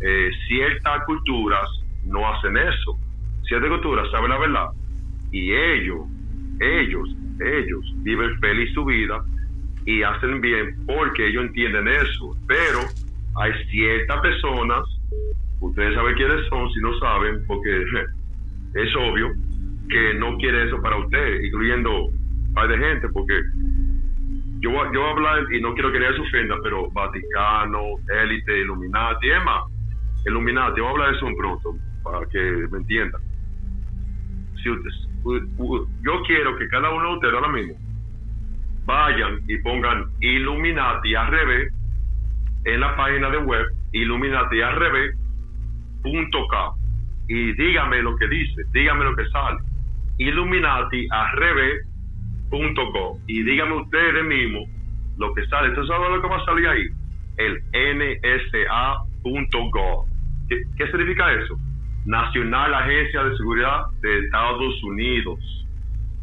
[0.00, 1.68] eh, ciertas culturas
[2.04, 2.98] no hacen eso
[3.58, 4.66] de cultura sabe la verdad
[5.32, 6.06] y ellos,
[6.60, 9.22] ellos, ellos viven feliz su vida
[9.86, 12.36] y hacen bien porque ellos entienden eso.
[12.46, 12.80] Pero
[13.36, 14.82] hay ciertas personas,
[15.60, 17.84] ustedes saben quiénes son, si no saben, porque
[18.74, 19.30] es obvio
[19.88, 22.08] que no quiere eso para usted, incluyendo
[22.68, 23.40] de gente, porque
[24.60, 27.80] yo, yo hablar y no quiero que nadie se ofenda, pero Vaticano,
[28.22, 29.30] élite, Illuminati,
[30.24, 33.20] Emma, Illuminati, voy a hablar de eso un pronto, para que me entiendan
[34.64, 37.74] yo quiero que cada uno de ustedes ahora mismo
[38.84, 41.72] vayan y pongan Illuminati al revés
[42.64, 45.16] en la página de web Illuminati al revés
[46.02, 46.46] punto
[47.28, 49.58] y dígame lo que dice, dígame lo que sale.
[50.18, 51.86] Illuminati al revés
[52.50, 52.82] punto
[53.26, 54.68] y dígame ustedes mismos
[55.16, 55.68] lo que sale.
[55.68, 56.88] Entonces, ¿saben lo que va a salir ahí?
[57.36, 57.62] El
[58.42, 60.09] NSA.gov.
[60.50, 61.56] ¿Qué, ¿Qué significa eso?
[62.04, 65.38] Nacional Agencia de Seguridad de Estados Unidos,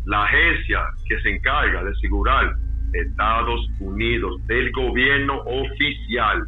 [0.05, 2.55] la agencia que se encarga de asegurar
[2.93, 6.45] Estados Unidos, del gobierno oficial.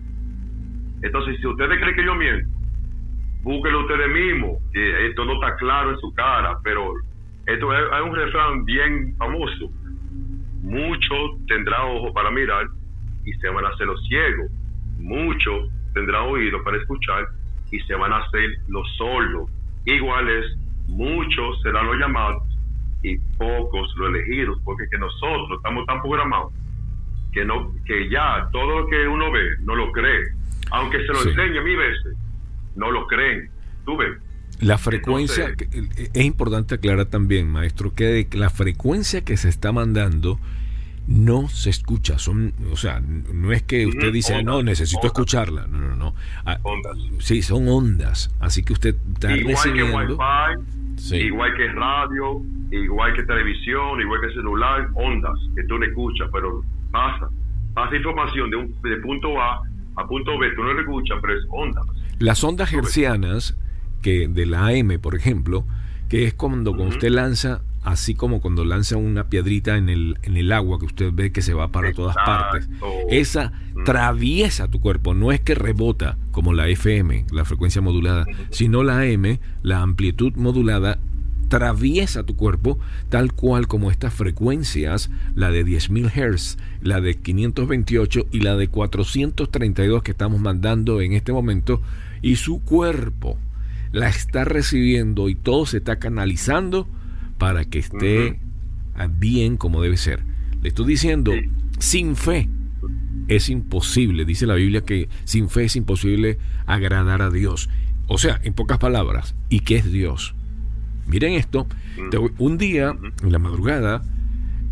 [1.01, 2.49] Entonces, si ustedes creen que yo miento,
[3.43, 6.93] búsquenlo ustedes mismos, que esto no está claro en su cara, pero
[7.45, 9.69] esto es, un refrán bien famoso.
[10.61, 12.67] Muchos tendrán ojo para mirar
[13.25, 14.51] y se van a hacer los ciegos.
[14.97, 17.27] Muchos tendrán oído para escuchar
[17.71, 19.49] y se van a hacer los sordos.
[19.85, 20.45] Iguales,
[20.87, 22.43] muchos serán los llamados
[23.03, 26.53] y pocos los elegidos, porque que nosotros estamos tan programados
[27.31, 30.33] que no que ya todo lo que uno ve no lo cree,
[30.71, 32.17] aunque se lo enseñe mil veces,
[32.75, 33.49] no lo creen.
[33.85, 34.17] Tú ves.
[34.59, 35.53] La frecuencia,
[36.13, 40.37] es importante aclarar también, maestro, que la frecuencia que se está mandando
[41.09, 42.19] no se escucha.
[42.19, 45.65] Son, o sea, no es que usted dice, no, necesito escucharla.
[45.65, 46.13] No, no, no.
[46.45, 46.59] Ah,
[47.17, 48.33] sí, son ondas.
[48.39, 49.97] Así que usted está igual recibiendo.
[49.97, 52.41] Que wifi, Igual que radio,
[52.71, 57.27] igual que televisión, igual que celular, ondas que tú no escuchas, pero pasa.
[57.73, 59.61] Pasa información de, un, de punto A
[59.95, 61.85] a punto B, tú no lo escuchas, pero es ondas.
[62.19, 63.57] Las ondas hercianas,
[64.01, 65.65] que de la AM, por ejemplo,
[66.09, 70.37] que es cuando, cuando usted lanza así como cuando lanza una piedrita en el, en
[70.37, 72.69] el agua que usted ve que se va para todas partes.
[73.09, 73.51] Esa
[73.85, 78.99] traviesa tu cuerpo, no es que rebota como la FM, la frecuencia modulada, sino la
[79.01, 80.99] AM, la amplitud modulada,
[81.47, 82.77] traviesa tu cuerpo
[83.09, 88.67] tal cual como estas frecuencias, la de 10.000 Hz, la de 528 y la de
[88.67, 91.81] 432 que estamos mandando en este momento,
[92.21, 93.37] y su cuerpo
[93.91, 96.87] la está recibiendo y todo se está canalizando
[97.37, 98.39] para que esté
[99.17, 100.23] bien como debe ser.
[100.61, 101.31] Le estoy diciendo,
[101.79, 102.49] sin fe
[103.27, 107.69] es imposible, dice la Biblia que sin fe es imposible agradar a Dios.
[108.07, 110.35] O sea, en pocas palabras, ¿y qué es Dios?
[111.07, 111.67] Miren esto,
[112.37, 114.03] un día, en la madrugada,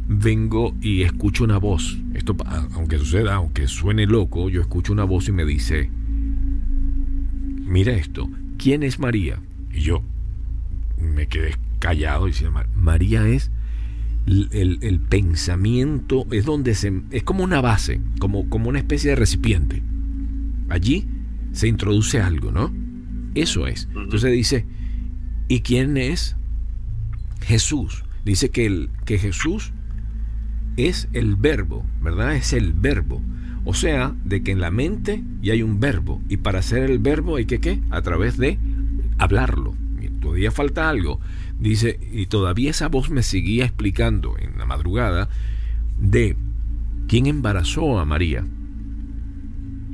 [0.08, 1.98] vengo y escucho una voz.
[2.14, 2.36] Esto,
[2.74, 5.90] aunque suceda, aunque suene loco, yo escucho una voz y me dice,
[7.66, 9.40] mira esto, ¿quién es María?
[9.72, 10.04] Y yo
[11.00, 13.52] me quedé callado y diciendo, María es
[14.28, 19.82] el, pensamiento, es donde se, es como una base, como, como una especie de recipiente.
[20.70, 21.08] Allí
[21.54, 22.74] se introduce algo, ¿no?
[23.36, 23.88] Eso es.
[23.96, 24.66] Entonces dice,
[25.48, 26.36] ¿y quién es
[27.42, 28.04] Jesús?
[28.26, 29.72] Dice que, el, que Jesús
[30.76, 32.36] es el verbo, ¿verdad?
[32.36, 33.22] Es el verbo.
[33.70, 36.22] O sea, de que en la mente ya hay un verbo.
[36.30, 37.82] Y para hacer el verbo hay que, ¿qué?
[37.90, 38.58] A través de
[39.18, 39.76] hablarlo.
[40.22, 41.20] Todavía falta algo.
[41.60, 45.28] Dice, y todavía esa voz me seguía explicando en la madrugada
[46.00, 46.38] de
[47.10, 48.46] quién embarazó a María.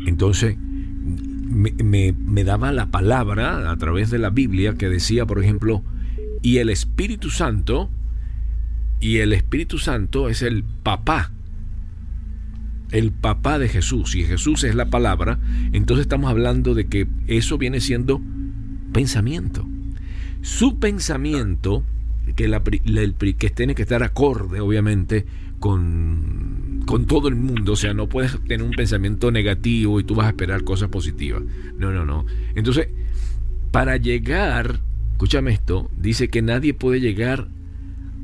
[0.05, 5.81] Entonces, me, daba la palabra a través de la Biblia que decía, por ejemplo,
[6.43, 7.89] y el Espíritu Santo,
[8.99, 11.31] y el Espíritu Santo es el papá,
[12.93, 15.39] el papá de Jesús, y Jesús es la palabra,
[15.73, 18.21] entonces estamos hablando de que eso viene siendo
[18.93, 19.67] pensamiento.
[20.41, 21.83] Su pensamiento
[22.35, 25.25] que, que tiene que estar acorde, obviamente,
[25.59, 27.73] con, con todo el mundo.
[27.73, 31.41] O sea, no puedes tener un pensamiento negativo y tú vas a esperar cosas positivas.
[31.77, 32.25] No, no, no.
[32.53, 32.89] Entonces,
[33.71, 34.81] para llegar,
[35.13, 37.47] escúchame esto, dice que nadie puede llegar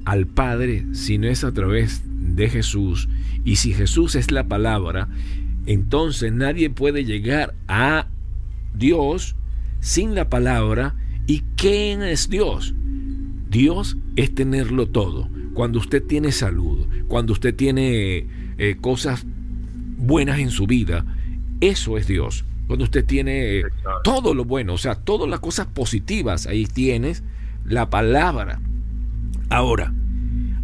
[0.10, 3.08] al Padre si no es a través de Jesús.
[3.46, 5.08] Y si Jesús es la palabra,
[5.68, 8.08] entonces nadie puede llegar a
[8.74, 9.36] Dios
[9.82, 10.96] sin la palabra.
[11.28, 12.74] ¿Y quién es Dios?
[13.52, 15.30] Dios es tenerlo todo.
[15.54, 18.26] Cuando usted tiene salud, cuando usted tiene
[18.58, 19.28] eh, cosas
[19.96, 21.06] buenas en su vida,
[21.62, 22.46] eso es Dios.
[22.66, 23.62] Cuando usted tiene
[24.04, 27.24] todo lo bueno, o sea, todas las cosas positivas, ahí tienes
[27.64, 28.60] la palabra.
[29.50, 29.94] Ahora,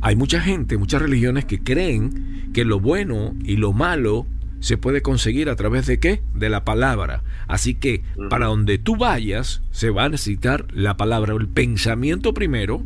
[0.06, 4.28] hay mucha gente, muchas religiones que creen que lo bueno y lo malo
[4.60, 6.22] se puede conseguir a través de qué?
[6.36, 7.24] De la palabra.
[7.48, 12.84] Así que para donde tú vayas se va a necesitar la palabra, el pensamiento primero,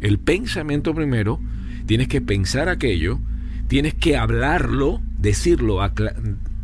[0.00, 1.40] el pensamiento primero,
[1.86, 3.18] tienes que pensar aquello,
[3.66, 5.80] tienes que hablarlo, decirlo,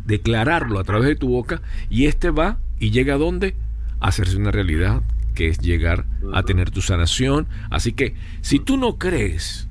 [0.05, 3.55] declararlo a través de tu boca y este va y llega a dónde?
[3.99, 5.01] A hacerse una realidad,
[5.35, 7.49] que es llegar a tener tu sanación.
[7.69, 9.67] Así que si tú no crees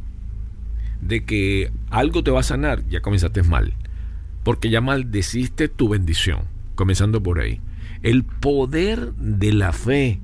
[1.01, 3.75] de que algo te va a sanar, ya comenzaste mal
[4.43, 6.41] porque ya maldeciste tu bendición,
[6.75, 7.61] comenzando por ahí.
[8.03, 10.21] El poder de la fe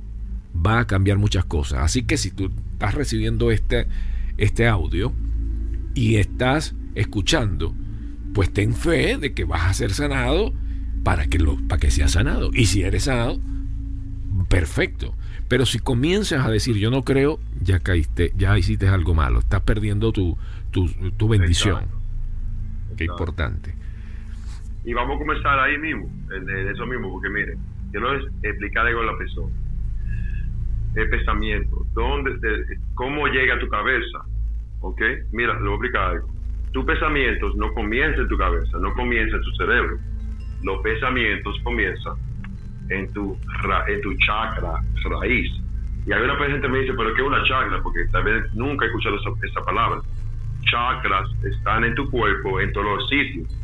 [0.55, 1.81] va a cambiar muchas cosas.
[1.81, 3.87] Así que si tú estás recibiendo este,
[4.39, 5.12] este audio
[5.95, 7.75] y estás escuchando,
[8.33, 10.55] pues ten fe de que vas a ser sanado
[11.03, 12.51] para que, lo, para que seas sanado.
[12.55, 13.39] Y si eres sanado,
[14.49, 15.15] perfecto.
[15.49, 19.61] Pero si comienzas a decir yo no creo, ya caíste, ya hiciste algo malo, estás
[19.61, 20.37] perdiendo tu,
[21.17, 21.87] tu, bendición.
[22.97, 23.75] Qué importante.
[24.85, 27.55] Y vamos a comenzar ahí mismo, en, eso mismo, porque mire,
[27.91, 29.53] quiero explicar algo a la persona.
[30.95, 32.33] El pensamiento, ¿dónde,
[32.95, 34.19] ¿cómo llega a tu cabeza?
[34.81, 35.01] ¿Ok?
[35.33, 36.29] Mira, lo voy a explicar algo.
[36.73, 39.99] Tus pensamientos no comienzan en tu cabeza, no comienzan en tu cerebro.
[40.62, 42.15] Los pensamientos comienzan
[42.91, 43.37] en tu,
[43.89, 44.83] en tu chakra
[45.21, 45.53] raíz.
[46.07, 47.83] Y hay una gente me dice, ¿pero qué es una chakra?
[47.83, 50.01] Porque tal vez nunca he escuchado esa, esa palabra.
[50.67, 53.57] Chakras están en tu cuerpo, en todos los sitios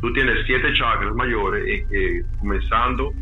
[0.00, 3.12] tú tienes siete chakras mayores, eh, eh, comenzando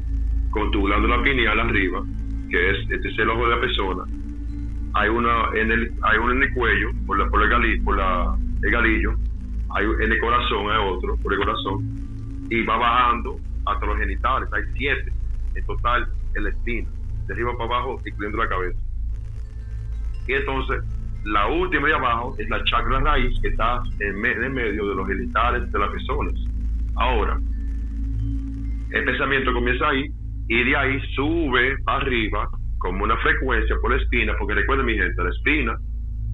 [0.51, 2.03] con tu glándula pineal arriba,
[2.51, 4.05] que es, este es el ojo de la persona.
[4.95, 7.99] Hay una en el, hay uno en el cuello, por, la, por, el, galillo, por
[7.99, 9.15] el galillo,
[9.71, 11.85] hay en el corazón, hay otro, por el corazón,
[12.51, 15.13] y va bajando hasta los genitales, hay siete
[15.55, 16.89] en total en la espina,
[17.27, 18.79] de arriba para abajo, incluyendo la cabeza.
[20.29, 20.83] Y entonces,
[21.27, 25.09] la última de abajo es la chakra raíz que está en, en medio de los
[25.09, 26.35] genitales de las personas
[26.97, 27.39] Ahora,
[28.91, 30.07] el pensamiento comienza ahí
[30.49, 35.23] y de ahí sube arriba como una frecuencia por la espina, porque recuerden mi gente,
[35.23, 35.77] la espina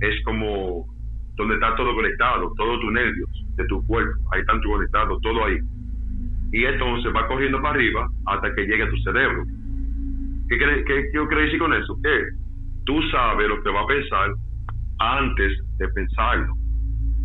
[0.00, 0.86] es como
[1.34, 5.58] donde está todo conectado, todos tus nervios de tu cuerpo, ahí están conectados, todo ahí.
[6.52, 9.44] Y entonces va corriendo para arriba hasta que llegue a tu cerebro.
[10.48, 11.98] ¿Qué, qué, qué yo quiero decir con eso?
[12.04, 12.24] Que
[12.84, 14.30] tú sabes lo que va a pensar
[15.02, 16.54] antes de pensarlo.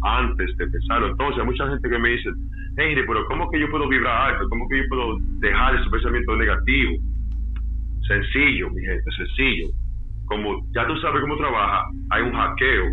[0.03, 1.07] Antes de pensarlo.
[1.07, 2.29] Entonces, mucha gente que me dice,
[2.77, 4.49] hey, pero ¿cómo que yo puedo vibrar alto?
[4.49, 6.93] ¿Cómo que yo puedo dejar ese pensamiento negativo?
[8.07, 9.67] Sencillo, mi gente, sencillo.
[10.25, 12.85] Como ya tú sabes cómo trabaja, hay un hackeo.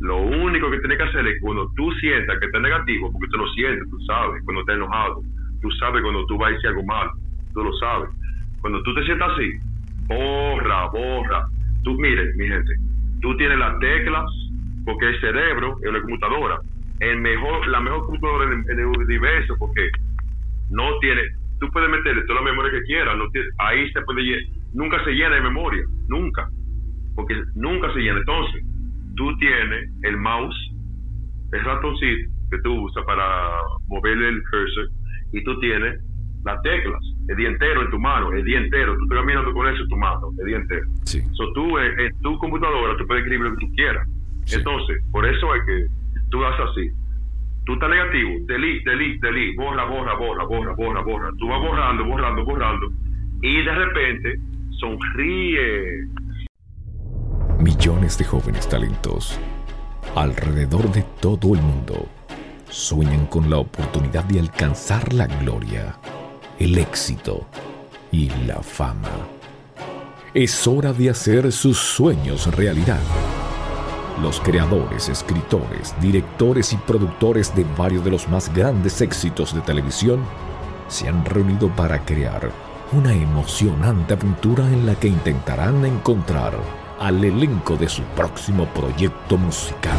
[0.00, 3.38] Lo único que tienes que hacer es cuando tú sientas que está negativo, porque tú
[3.38, 5.22] lo sientes, tú sabes, cuando estás enojado,
[5.62, 7.12] tú sabes cuando tú vas a decir algo malo,
[7.54, 8.10] tú lo sabes.
[8.60, 9.50] Cuando tú te sientas así,
[10.06, 11.46] borra, borra.
[11.84, 12.72] Tú, mire, mi gente,
[13.20, 14.24] tú tienes las teclas,
[14.84, 16.60] porque el cerebro es una computadora
[17.00, 19.90] el mejor, la mejor computadora en, el universo porque
[20.70, 21.22] no tiene,
[21.60, 23.24] tú puedes meterle toda la memoria que quieras, no
[23.58, 26.48] ahí se puede, nunca se llena de memoria, nunca,
[27.14, 28.18] porque nunca se llena.
[28.18, 28.62] Entonces,
[29.16, 30.56] tú tienes el mouse,
[31.52, 34.88] el ratoncito que tú usas para mover el cursor
[35.32, 36.00] y tú tienes
[36.44, 39.66] las teclas, el día entero en tu mano, el día entero, tú estás caminando con
[39.66, 40.86] eso en tu mano, el día entero.
[41.04, 41.22] Sí.
[41.54, 44.08] tú en, tu computadora tú puedes escribir lo que tú quieras.
[44.52, 45.86] Entonces, por eso es que
[46.30, 46.90] tú haces así.
[47.64, 51.30] Tú estás negativo, delete, delete, delete, borra, borra, borra, borra, borra, borra.
[51.38, 52.90] Tú vas borrando, borrando, borrando.
[53.40, 54.38] Y de repente
[54.78, 56.04] sonríe.
[57.58, 59.40] Millones de jóvenes talentos
[60.14, 62.08] alrededor de todo el mundo
[62.68, 65.96] sueñan con la oportunidad de alcanzar la gloria,
[66.58, 67.46] el éxito
[68.12, 69.10] y la fama.
[70.32, 73.00] Es hora de hacer sus sueños realidad.
[74.22, 80.24] Los creadores, escritores, directores y productores de varios de los más grandes éxitos de televisión
[80.88, 82.50] se han reunido para crear
[82.92, 86.54] una emocionante aventura en la que intentarán encontrar
[87.00, 89.98] al elenco de su próximo proyecto musical.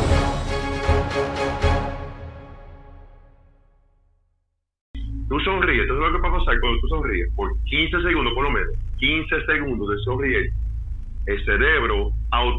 [5.85, 8.73] Entonces lo que va a pasar cuando tú sonríes, por 15 segundos por lo menos,
[8.97, 10.49] 15 segundos de sonreír,
[11.27, 12.11] el cerebro,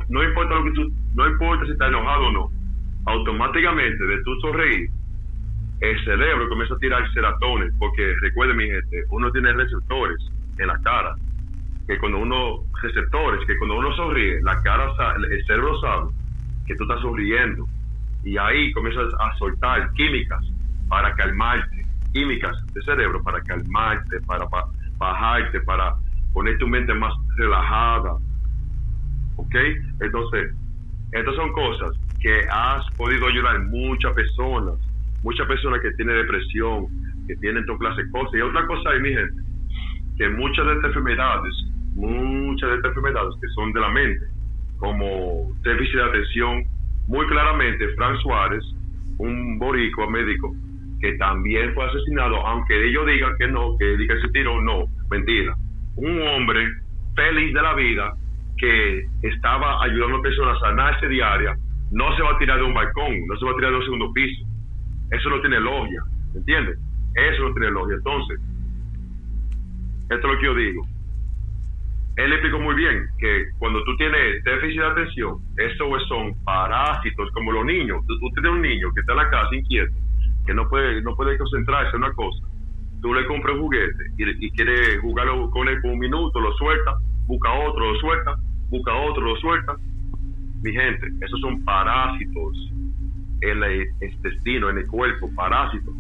[0.09, 2.49] no importa lo que tú, no importa si estás enojado o no,
[3.07, 4.89] automáticamente de tu sonreír,
[5.81, 10.17] el cerebro comienza a tirar seratones, porque recuerden mi gente, uno tiene receptores
[10.59, 11.15] en la cara,
[11.87, 16.11] que cuando uno, receptores, que cuando uno sonríe, la cara, el cerebro sabe
[16.67, 17.67] que tú estás sonriendo,
[18.25, 20.41] y ahí comienzas a soltar químicas
[20.89, 21.76] para calmarte,
[22.17, 24.47] químicas de cerebro para calmarte, para,
[24.97, 25.95] bajarte, para
[26.33, 28.17] poner tu mente más relajada,
[29.37, 29.55] ¿ok?
[30.01, 30.55] Entonces,
[31.13, 34.77] estas son cosas que has podido ayudar muchas personas,
[35.23, 36.87] muchas personas que tienen depresión,
[37.29, 38.33] que tienen toda clase de cosas.
[38.33, 39.43] Y otra cosa hay, mi gente,
[40.17, 41.55] que muchas de estas enfermedades,
[41.97, 44.25] muchas de estas enfermedades que son de la mente,
[44.79, 46.65] como déficit de atención,
[47.09, 48.65] muy claramente, Frank Suárez,
[49.19, 50.55] un boricua médico,
[51.01, 55.55] que también fue asesinado, aunque ellos digan que no, que diga se tiró, no, mentira.
[55.97, 56.69] Un hombre
[57.15, 58.13] feliz de la vida,
[58.59, 61.55] que estaba ayudando a personas a sanarse diaria,
[61.93, 63.85] no se va a tirar de un balcón, no se va a tirar de un
[63.85, 64.47] segundo piso.
[65.11, 66.03] Eso no tiene lógica,
[66.35, 66.79] ¿entiendes?
[67.15, 67.97] Eso no tiene lógica.
[67.97, 68.41] Entonces,
[70.11, 70.83] esto es lo que yo digo.
[72.17, 77.53] Él explicó muy bien que cuando tú tienes déficit de atención, esos son parásitos como
[77.53, 78.05] los niños.
[78.07, 79.93] Tú, tienes un niño que está en la casa inquieto,
[80.47, 82.45] que no puede, no puede concentrarse en una cosa.
[83.03, 86.53] Tú le compras un juguete y, y quiere jugarlo con él por un minuto, lo
[86.55, 86.95] suelta,
[87.27, 88.37] busca otro, lo suelta,
[88.71, 89.77] busca otro, lo suelta.
[90.63, 92.73] Mi gente, esos son parásitos
[93.43, 95.95] en el intestino, en el cuerpo, parásitos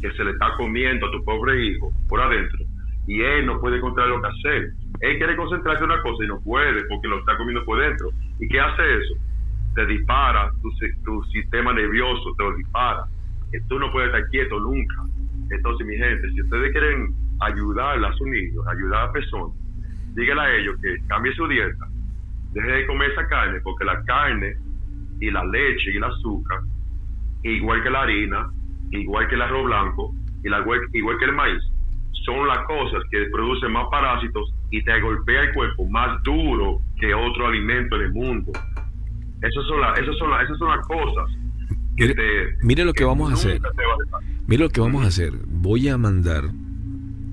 [0.00, 2.64] que se le está comiendo a tu pobre hijo por adentro
[3.06, 4.72] y él no puede encontrar lo que hacer.
[5.00, 8.10] Él quiere concentrarse en una cosa y no puede porque lo está comiendo por dentro.
[8.38, 9.14] ¿Y qué hace eso?
[9.74, 10.70] Te dispara, tu,
[11.04, 13.04] tu sistema nervioso te lo dispara.
[13.68, 14.94] Tú no puedes estar quieto nunca.
[15.50, 19.56] Entonces, mi gente, si ustedes quieren ayudar a sus niños, ayudar a personas,
[20.14, 21.86] díganle a ellos que cambie su dieta,
[22.52, 24.54] deje de comer esa carne, porque la carne
[25.20, 26.60] y la leche y el azúcar,
[27.42, 28.50] igual que la harina,
[28.90, 31.62] igual que el arroz blanco, y la, igual que el maíz,
[32.24, 37.14] son las cosas que producen más parásitos y te golpea el cuerpo más duro que
[37.14, 38.52] otro alimento en el mundo.
[39.42, 41.30] Esas son, las, esas son, las, esas son las cosas.
[42.62, 43.60] Mire, lo que, vamos a hacer.
[44.46, 45.32] Mire lo que vamos a hacer.
[45.46, 46.50] Voy a mandar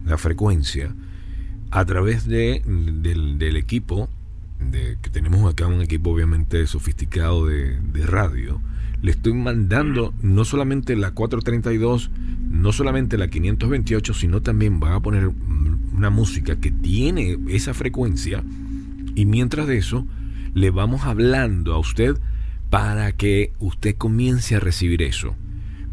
[0.05, 0.93] la frecuencia
[1.71, 4.09] a través de, del, equipo,
[4.59, 8.61] de, que tenemos acá un equipo obviamente sofisticado de, de radio,
[9.01, 12.09] le estoy mandando no solamente la 432,
[12.49, 15.29] no solamente la 528, sino también va a poner
[15.93, 18.43] una música que tiene esa frecuencia
[19.15, 20.07] y mientras de eso
[20.53, 22.17] le vamos hablando a usted
[22.69, 25.35] para que usted comience a recibir eso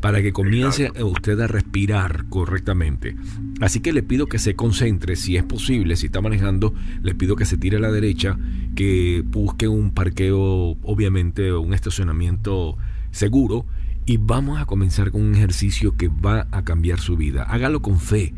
[0.04, 3.16] para que comience usted a respirar correctamente.
[3.62, 7.36] Así que le pido que se concentre, si es posible, si está manejando, le pido
[7.36, 8.36] que se tire a la derecha,
[8.76, 12.76] que busque un parqueo, obviamente un estacionamiento
[13.12, 13.64] seguro,
[14.04, 17.44] y vamos a comenzar con un ejercicio que va a cambiar su vida.
[17.44, 18.34] Hágalo con fe.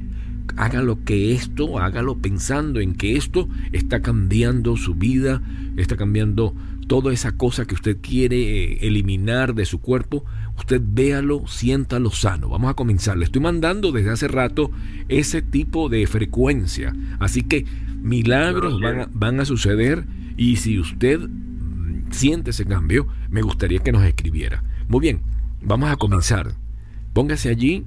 [0.56, 5.42] Hágalo que esto, hágalo pensando en que esto está cambiando su vida,
[5.76, 6.54] está cambiando
[6.86, 10.24] toda esa cosa que usted quiere eh, eliminar de su cuerpo,
[10.56, 12.48] usted véalo, siéntalo sano.
[12.48, 13.16] Vamos a comenzar.
[13.16, 14.70] Le estoy mandando desde hace rato
[15.08, 16.94] ese tipo de frecuencia.
[17.18, 17.64] Así que
[18.00, 18.80] milagros
[19.12, 20.06] van a, suceder
[20.36, 24.62] y si usted mm, siente ese cambio, me gustaría que nos escribiera.
[24.88, 25.20] Muy bien,
[25.62, 26.52] vamos a comenzar.
[27.12, 27.84] Póngase allí,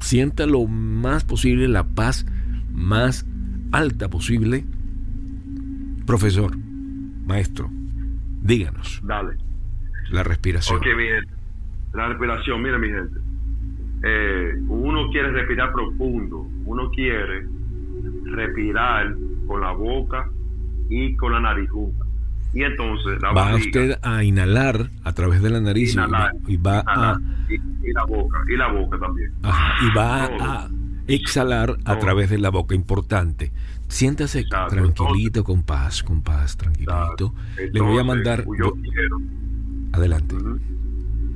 [0.00, 2.26] sienta lo más posible la paz
[2.72, 3.26] más
[3.70, 4.64] alta posible.
[6.06, 6.56] Profesor,
[7.26, 7.70] maestro,
[8.44, 9.00] díganos.
[9.02, 9.36] Dale.
[10.10, 10.78] La respiración.
[10.78, 10.86] Ok,
[11.94, 13.18] la respiración, mira mi gente,
[14.04, 17.46] eh, uno quiere respirar profundo, uno quiere
[18.24, 19.14] respirar
[19.46, 20.28] con la boca
[20.90, 22.04] y con la nariz junta.
[22.52, 25.96] Y entonces la va usted a inhalar a través de la nariz
[26.46, 27.18] y va a
[27.48, 29.32] y, la boca y la boca también.
[29.42, 30.68] y va a
[31.06, 33.52] exhalar a través de la boca, importante.
[33.88, 37.34] Siéntase tranquilito, con paz, con paz, tranquilito.
[37.72, 38.44] Le voy a mandar.
[38.58, 39.20] Yo, quiero.
[39.92, 40.34] Adelante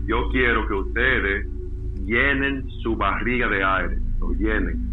[0.08, 1.46] yo quiero que ustedes
[2.06, 4.88] llenen su barriga de aire, lo llenen.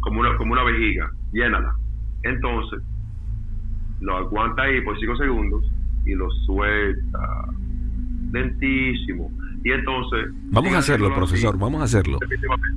[0.00, 1.74] Como una, como una vejiga, llénala.
[2.22, 2.80] Entonces,
[4.00, 5.64] lo aguanta ahí por 5 segundos
[6.04, 7.48] y lo suelta.
[8.30, 9.30] Lentísimo.
[9.64, 10.26] Y entonces.
[10.50, 12.18] Vamos a hacerlo, profesor, vamos a hacerlo.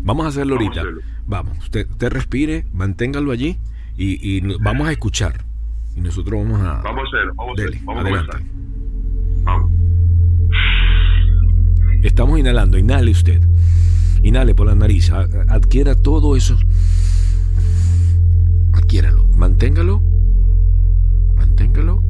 [0.04, 0.84] Vamos a hacerlo ahorita.
[1.28, 3.58] Vamos, usted, usted respire, manténgalo allí
[3.98, 5.44] y, y vamos a escuchar.
[5.96, 6.82] Y nosotros vamos a...
[6.82, 7.82] Vamos a hacerlo, vamos a hacerlo.
[7.86, 8.38] Vamos adelante.
[8.38, 9.72] A vamos.
[12.04, 13.42] Estamos inhalando, inhale usted.
[14.24, 16.58] Inhale por la nariz, adquiera todo eso.
[18.72, 20.02] Adquiéralo, manténgalo.
[21.36, 22.02] Manténgalo.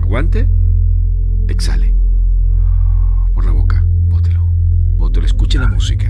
[0.00, 0.46] Aguante.
[1.48, 2.01] Exhale.
[5.24, 6.06] Escuche la música.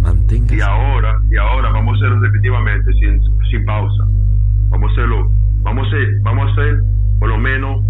[0.00, 0.54] Mantenga.
[0.54, 3.20] Y ahora, y ahora vamos a hacerlo repetitivamente, sin,
[3.50, 4.04] sin pausa.
[4.70, 5.30] Vamos a hacerlo.
[5.62, 6.82] Vamos a hacer, vamos a hacer,
[7.18, 7.82] por lo menos,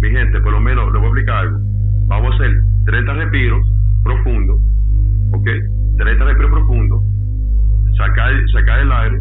[0.00, 1.58] mi gente, por lo menos, le voy a explicar algo.
[2.06, 2.52] Vamos a hacer
[2.84, 3.66] 30 respiros
[4.02, 4.60] profundos,
[5.32, 5.48] ¿ok?
[5.96, 7.02] 30 respiros profundos,
[7.96, 9.20] sacar, sacar el aire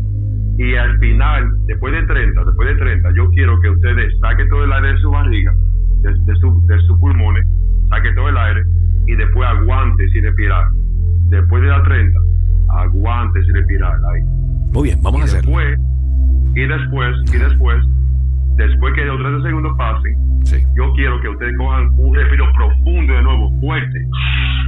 [0.57, 4.63] y al final, después de 30, después de 30, yo quiero que ustedes saquen todo
[4.63, 5.53] el aire de su barriga,
[6.01, 7.47] de, de, su, de sus pulmones,
[7.89, 8.63] saquen todo el aire
[9.07, 10.67] y después aguante sin respirar.
[11.29, 12.19] Después de la 30,
[12.69, 14.21] aguante sin respirar ahí.
[14.73, 15.51] Muy bien, vamos a hacerlo.
[16.55, 17.83] y después, y después,
[18.55, 20.33] después que los 30 segundos pasen,
[20.75, 23.99] yo quiero que ustedes cojan un respiro profundo de nuevo, fuerte,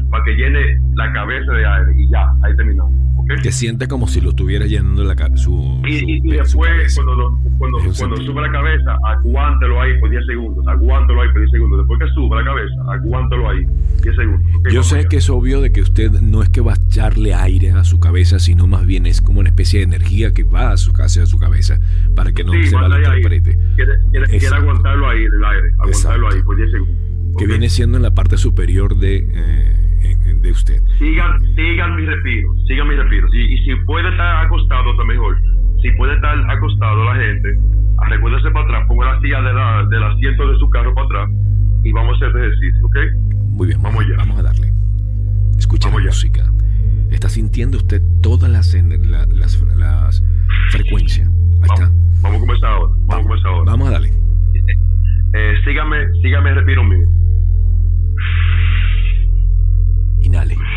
[0.10, 2.94] para que llene la cabeza de aire y ya, ahí terminamos.
[3.42, 8.18] Que siente como si lo estuviera llenando la, su, y, y, después, cuando, cuando, cuando
[8.18, 11.80] sube la cabeza, aguántelo ahí por 10 segundos, aguántelo ahí por 10 segundos.
[11.80, 13.66] Después que suba la cabeza, aguántelo ahí
[14.04, 14.74] 10 segundos.
[14.74, 17.72] Yo sé que es obvio de que usted no es que va a echarle aire
[17.72, 20.78] a su cabeza, sino más bien es como una especie de energía que va a
[20.78, 21.80] su, hacia su cabeza
[22.16, 23.58] para que no se malinterprete.
[23.76, 26.98] Quiere, quiere, quiere aguantarlo ahí, el aire, aguantarlo ahí por 10 segundos.
[27.38, 29.28] Que viene siendo en la parte superior de...
[29.34, 29.85] Eh,
[30.42, 30.82] de usted.
[30.98, 33.28] Sigan, sigan mi respiro, sigan mi respiro.
[33.34, 35.38] Y, si puede estar acostado, está mejor.
[35.82, 37.50] Si puede estar acostado la gente,
[38.10, 41.30] recuérdese para atrás, ponga la silla de la, del asiento de su carro para atrás
[41.84, 42.98] y vamos a hacer ejercicio, ¿ok?
[43.52, 44.18] Muy bien, vamos, ya.
[44.18, 44.74] Vamos a darle.
[45.58, 46.52] Escucha la música.
[47.12, 50.24] Está sintiendo usted todas las, las, las,
[50.72, 51.28] frecuencias.
[51.28, 51.92] Ahí vamos, está.
[52.22, 52.94] Vamos a comenzar ahora.
[53.06, 53.72] Vamos, a comenzar ahora.
[53.72, 54.14] Vamos a darle.
[55.34, 57.06] Eh, sígame, sígame respiro mío.
[60.36, 60.75] Inhale.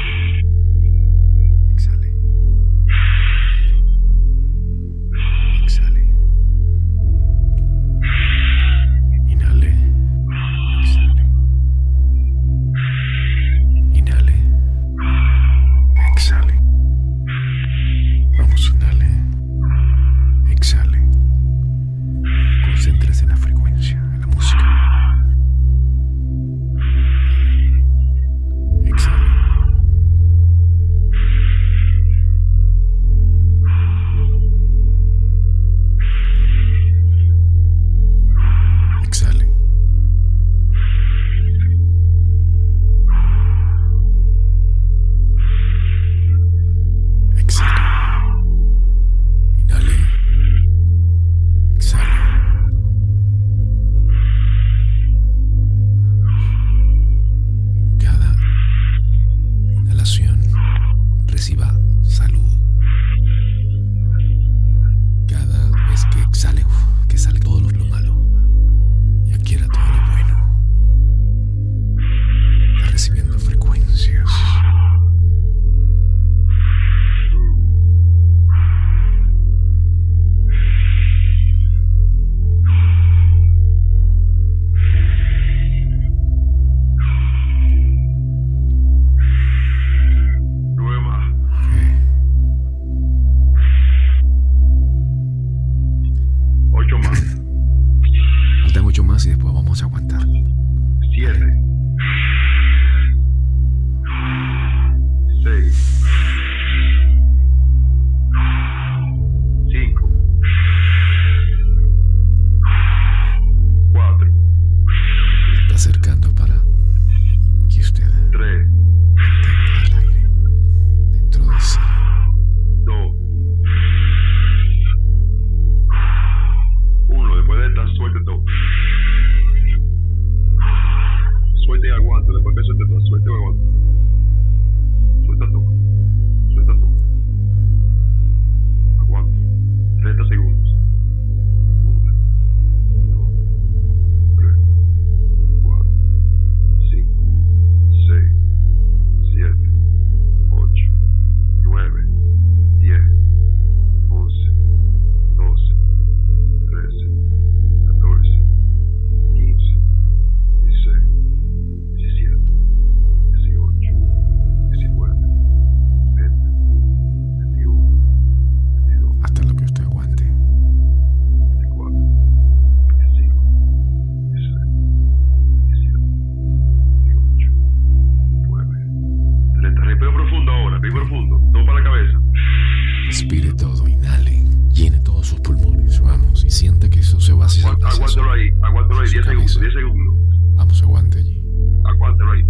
[188.09, 190.17] aguántalo ahí, aguántalo ahí, 10 segundos, 10 segundos.
[190.55, 191.43] Vamos, aguante allí.
[191.85, 192.43] Aguántalo ahí.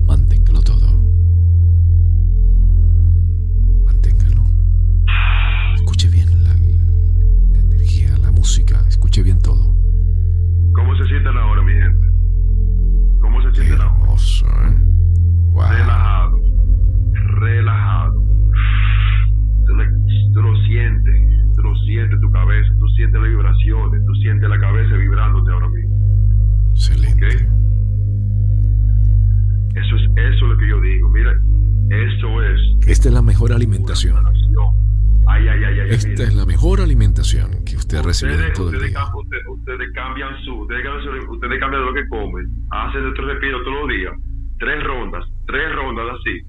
[38.13, 39.05] Alimentación que usted ha recibido en todo ustedes, el día.
[39.15, 40.85] Ustedes, ustedes, cambian su, ustedes,
[41.29, 44.15] ustedes cambian lo que comen, hacen otro respiro todos los días,
[44.59, 46.43] tres rondas, tres rondas así,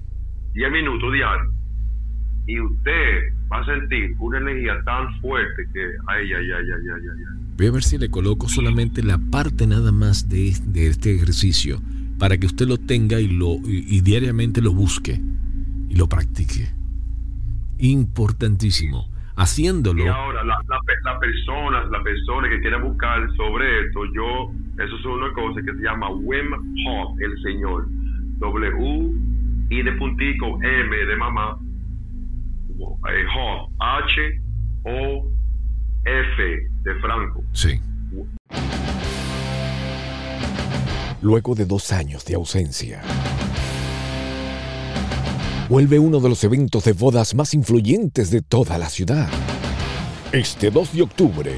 [0.54, 1.54] diez minutos diarios,
[2.46, 7.08] y usted va a sentir una energía tan fuerte que, ay, ay, ay, ay, ay,
[7.08, 7.40] ay.
[7.56, 11.80] Voy a ver si le coloco solamente la parte nada más de, de este ejercicio
[12.18, 15.20] para que usted lo tenga y, lo, y, diariamente lo busque
[15.88, 16.70] y lo practique.
[17.78, 19.09] Importantísimo.
[19.40, 20.04] Haciéndolo.
[20.04, 24.52] Y ahora, la, la, la persona, la persona que quiere buscar sobre esto, yo,
[24.84, 26.52] eso es una cosa que se llama Wim
[26.86, 27.88] Hof, el señor.
[28.38, 29.12] W,
[29.70, 31.58] I de puntico, M de mamá,
[33.08, 34.40] eh, Hof, H,
[34.84, 35.30] O,
[36.04, 37.42] F de Franco.
[37.52, 37.80] Sí.
[41.22, 43.00] Luego de dos años de ausencia,
[45.70, 49.28] vuelve uno de los eventos de bodas más influyentes de toda la ciudad.
[50.32, 51.52] Este 2 de octubre,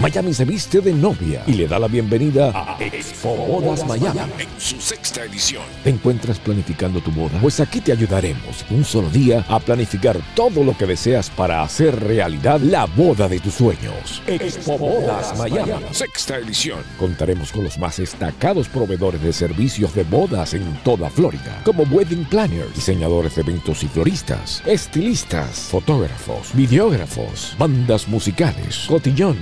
[0.00, 4.48] Miami se viste de novia y le da la bienvenida a Expo Bodas Miami en
[4.56, 5.64] su sexta edición.
[5.82, 7.36] ¿Te encuentras planificando tu boda?
[7.40, 11.98] Pues aquí te ayudaremos un solo día a planificar todo lo que deseas para hacer
[11.98, 14.22] realidad la boda de tus sueños.
[14.28, 16.78] Expo Bodas Miami, sexta edición.
[16.96, 22.24] Contaremos con los más destacados proveedores de servicios de bodas en toda Florida, como wedding
[22.26, 29.36] planners, diseñadores de eventos y floristas, estilistas, fotógrafos, videógrafos, bandas musicales, cotillón,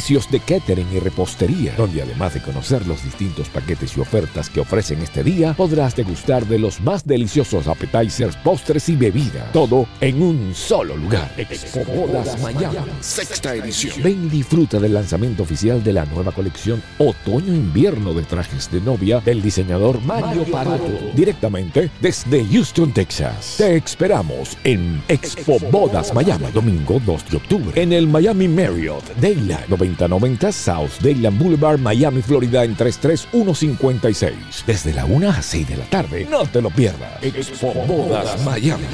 [0.00, 4.60] servicios de catering y repostería, donde además de conocer los distintos paquetes y ofertas que
[4.60, 9.52] ofrecen este día, podrás degustar de los más deliciosos appetizers, postres y bebidas.
[9.52, 11.30] Todo en un solo lugar.
[11.36, 14.02] Expo Bodas Miami, sexta edición.
[14.02, 19.20] Ven y disfruta del lanzamiento oficial de la nueva colección Otoño-Invierno de trajes de novia
[19.20, 23.56] del diseñador Mario Parato, directamente desde Houston, Texas.
[23.58, 29.68] Te esperamos en Expo Bodas Miami, domingo 2 de octubre, en el Miami Marriott Daylight
[29.96, 34.64] 9090 South Dayland Boulevard, Miami, Florida en 33156.
[34.66, 36.26] Desde la 1 a 6 de la tarde.
[36.30, 37.22] No te lo pierdas.
[37.22, 38.84] Expo Bodas Miami.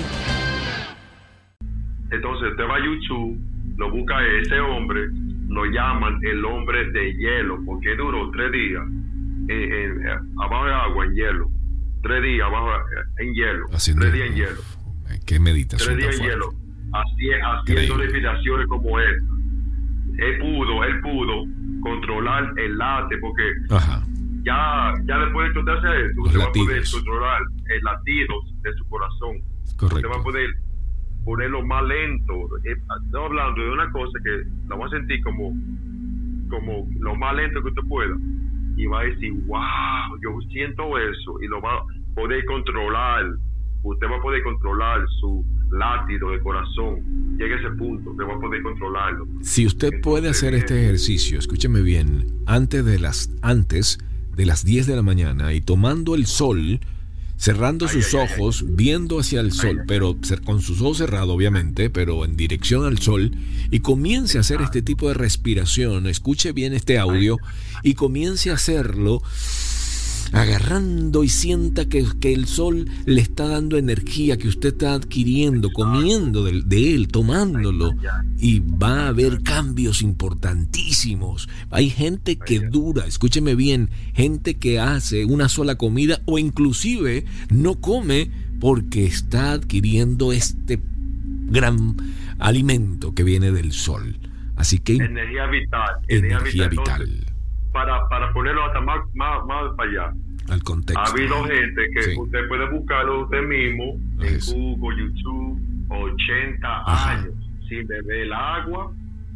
[2.10, 3.38] Entonces te va a YouTube,
[3.76, 5.08] lo busca ese hombre,
[5.48, 8.82] lo llaman el hombre de hielo, porque duró tres días
[10.40, 11.50] abajo de agua en hielo.
[12.02, 12.68] Tres días abajo
[13.18, 13.66] en hielo.
[13.68, 14.62] tres días en hielo.
[15.26, 15.98] ¿Qué meditación?
[15.98, 16.52] Tres días en hielo.
[16.92, 19.35] haciendo respiraciones como esta
[20.18, 21.44] él pudo, él pudo
[21.80, 23.42] controlar el late porque
[24.42, 28.88] ya ya después de hacer esto, usted va a poder controlar el latido de su
[28.88, 29.36] corazón.
[29.80, 30.50] Usted va a poder
[31.24, 32.32] ponerlo más lento.
[32.64, 35.52] Eh, estoy hablando de una cosa que la va a sentir como,
[36.48, 38.14] como lo más lento que usted pueda.
[38.76, 41.40] Y va a decir, wow, yo siento eso.
[41.42, 41.82] Y lo va a
[42.14, 43.24] poder controlar.
[43.82, 47.36] Usted va a poder controlar su látido de corazón.
[47.38, 49.26] Llegue a ese punto que va a poder controlarlo.
[49.42, 53.98] Si usted puede hacer este ejercicio, escúcheme bien, antes de las antes
[54.34, 56.80] de las 10 de la mañana y tomando el sol,
[57.36, 62.36] cerrando sus ojos, viendo hacia el sol, pero con sus ojos cerrados obviamente, pero en
[62.36, 63.32] dirección al sol,
[63.70, 67.38] y comience a hacer este tipo de respiración, escuche bien este audio
[67.82, 69.22] y comience a hacerlo
[70.32, 75.70] agarrando y sienta que, que, el sol le está dando energía, que usted está adquiriendo,
[75.70, 77.92] comiendo de, de, él, tomándolo,
[78.38, 81.48] y va a haber cambios importantísimos.
[81.70, 87.80] Hay gente que dura, escúcheme bien, gente que hace una sola comida o inclusive no
[87.80, 90.80] come porque está adquiriendo este
[91.48, 91.96] gran
[92.38, 94.18] alimento que viene del sol.
[94.56, 94.94] Así que...
[94.94, 95.96] Energía vital.
[96.08, 97.25] Energía, vital
[97.76, 100.14] para, para ponerlo hasta más, más, más para allá.
[100.48, 100.98] Al contexto.
[100.98, 105.60] Ha habido gente que usted puede buscarlo usted mismo en Google, YouTube,
[105.90, 107.34] 80 años
[107.68, 108.92] sin beber el agua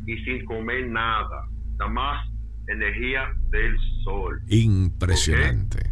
[0.07, 1.49] y sin comer nada.
[1.79, 2.29] Nada más
[2.69, 4.41] energía del sol.
[4.49, 5.91] Impresionante.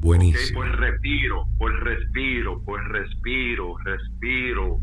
[0.00, 0.60] Buenísimo.
[0.60, 4.80] Pues respiro, pues respiro, pues respiro, respiro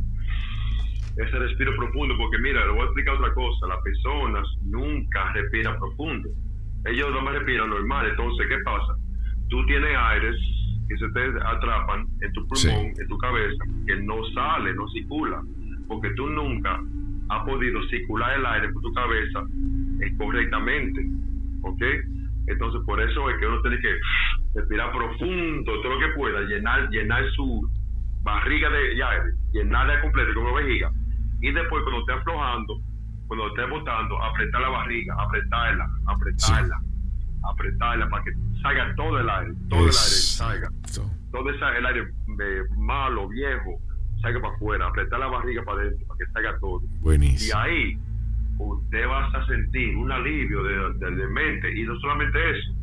[1.16, 5.78] ese respiro profundo, porque mira, le voy a explicar otra cosa, las personas nunca respiran
[5.78, 6.30] profundo
[6.86, 8.07] ellos no me respiran normal.
[8.09, 8.95] Entonces, ¿qué pasa?
[9.49, 10.36] Tú tienes aires
[10.88, 15.41] que se te atrapan en tu pulmón, en tu cabeza, que no sale, no circula,
[15.88, 16.79] porque tú nunca
[17.29, 19.43] has podido circular el aire por tu cabeza
[20.17, 21.05] correctamente,
[21.63, 21.81] ¿ok?
[22.47, 23.95] Entonces, por eso es que uno tiene que
[24.53, 27.67] respirar profundo, todo lo que pueda, llenar, llenar su
[28.21, 30.91] barriga de aire, llenarla completa como vejiga,
[31.41, 32.79] y después cuando esté aflojando,
[33.28, 36.82] cuando esté botando, apretar la barriga, apretarla, apretarla,
[37.43, 40.69] apretarla para que salga todo el aire, todo el aire salga.
[41.32, 43.80] Todo el aire eh, malo, viejo,
[44.21, 46.82] salga para afuera, apretar la barriga para adentro, para que salga todo.
[47.01, 47.59] Buenísimo.
[47.59, 47.97] Y ahí
[48.57, 52.73] usted va a sentir un alivio de, de, mente, y no solamente eso,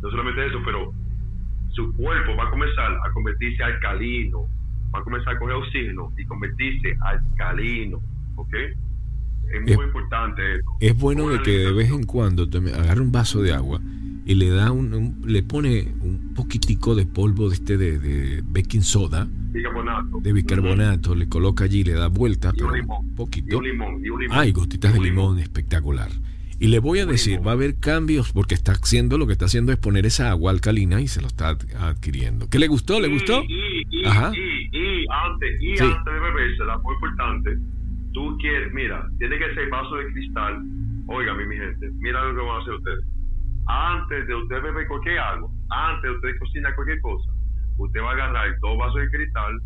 [0.00, 0.92] no solamente eso, pero
[1.70, 4.46] su cuerpo va a comenzar a convertirse alcalino,
[4.94, 8.00] va a comenzar a coger oxígeno y convertirse alcalino,
[8.36, 8.54] ¿ok?
[9.52, 10.42] Es muy importante
[10.80, 13.80] Es bueno de que de vez en cuando te agarre un vaso de agua
[14.28, 19.26] y le da un, le pone un poquitico de polvo de este de, baking soda
[19.26, 20.20] bicarbonato.
[20.20, 24.04] de bicarbonato le coloca allí le da vuelta y un limón, poquito y un limón,
[24.04, 26.10] y un limón, ay gotitas de limón, espectacular.
[26.60, 29.46] Y le voy a decir va a haber cambios porque está haciendo lo que está
[29.46, 32.50] haciendo es poner esa agua alcalina y se lo está adquiriendo.
[32.50, 34.30] ¿qué le gustó le gustó y, y, Ajá.
[34.34, 37.58] y, antes y antes de bebérsela muy importante
[38.18, 40.62] tú quieres mira tiene que ser vaso de cristal
[41.06, 43.04] oiga mi gente mira lo que van a hacer ustedes
[43.68, 47.30] antes de usted beber cualquier agua, antes de usted cocinar cualquier cosa,
[47.76, 49.60] usted va a agarrar dos vasos de cristal,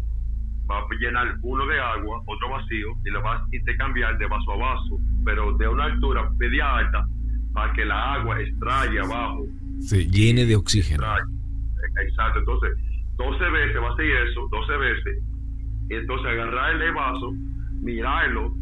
[0.68, 4.53] va a llenar uno de agua, otro vacío, y lo va a intercambiar de vaso
[4.53, 7.07] a vaso, pero de una altura media alta,
[7.55, 9.46] para que la agua extrae abajo.
[9.78, 11.05] Se llene de oxígeno.
[12.00, 12.72] Exacto, entonces
[13.16, 15.22] 12 veces va a hacer eso, 12 veces,
[15.90, 17.34] entonces agarrar el vaso,
[17.83, 18.55] mirarlo,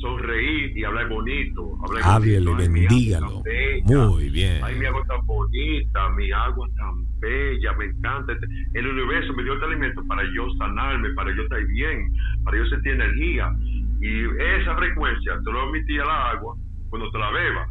[0.00, 1.78] sonreír y hablar bonito.
[1.84, 3.42] Hablar Háblele, bendígalo.
[3.84, 4.62] Muy bien.
[4.62, 8.32] Ay, mi agua tan bonita, mi agua tan bella, me encanta.
[8.74, 12.12] El universo me dio este alimento para yo sanarme, para yo estar bien,
[12.44, 13.54] para yo sentir energía.
[14.00, 14.24] Y
[14.60, 16.56] esa frecuencia te lo emitía la agua
[16.88, 17.70] cuando te la bebas.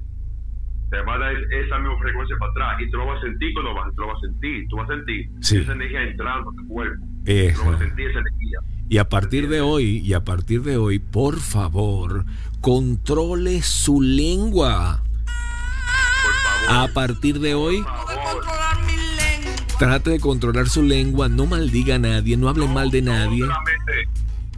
[0.92, 3.54] Te va a dar esa misma frecuencia para atrás y tú lo vas a sentir
[3.54, 4.68] cuando vas, tú lo vas a sentir.
[4.70, 7.06] Tú vas a sentir esa energía entrando a tu cuerpo.
[7.26, 8.60] Tú vas a sentir esa energía.
[8.92, 12.26] Y a partir de hoy, y a partir de hoy, por favor,
[12.60, 15.04] controle su lengua.
[16.68, 17.86] A partir de hoy,
[19.78, 23.46] trate de controlar su lengua, no maldiga a nadie, no hable mal de nadie.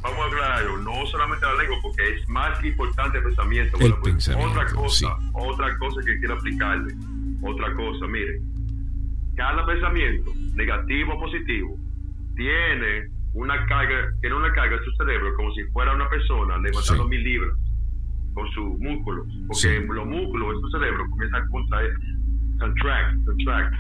[0.01, 3.77] vamos a aclararlo, no solamente la lengua, porque es más importante el pensamiento.
[3.82, 6.95] El pues, pensamiento otra cosa, otra cosa que quiero aplicarle,
[7.41, 8.39] otra cosa, mire,
[9.36, 11.77] cada pensamiento, negativo o positivo,
[12.38, 17.07] tiene una carga, tiene una carga en su cerebro como si fuera una persona levantando
[17.07, 17.57] mil libras
[18.34, 21.93] con sus músculos, porque los músculos en su cerebro comienzan a contraer,
[22.59, 23.75] contract, contract,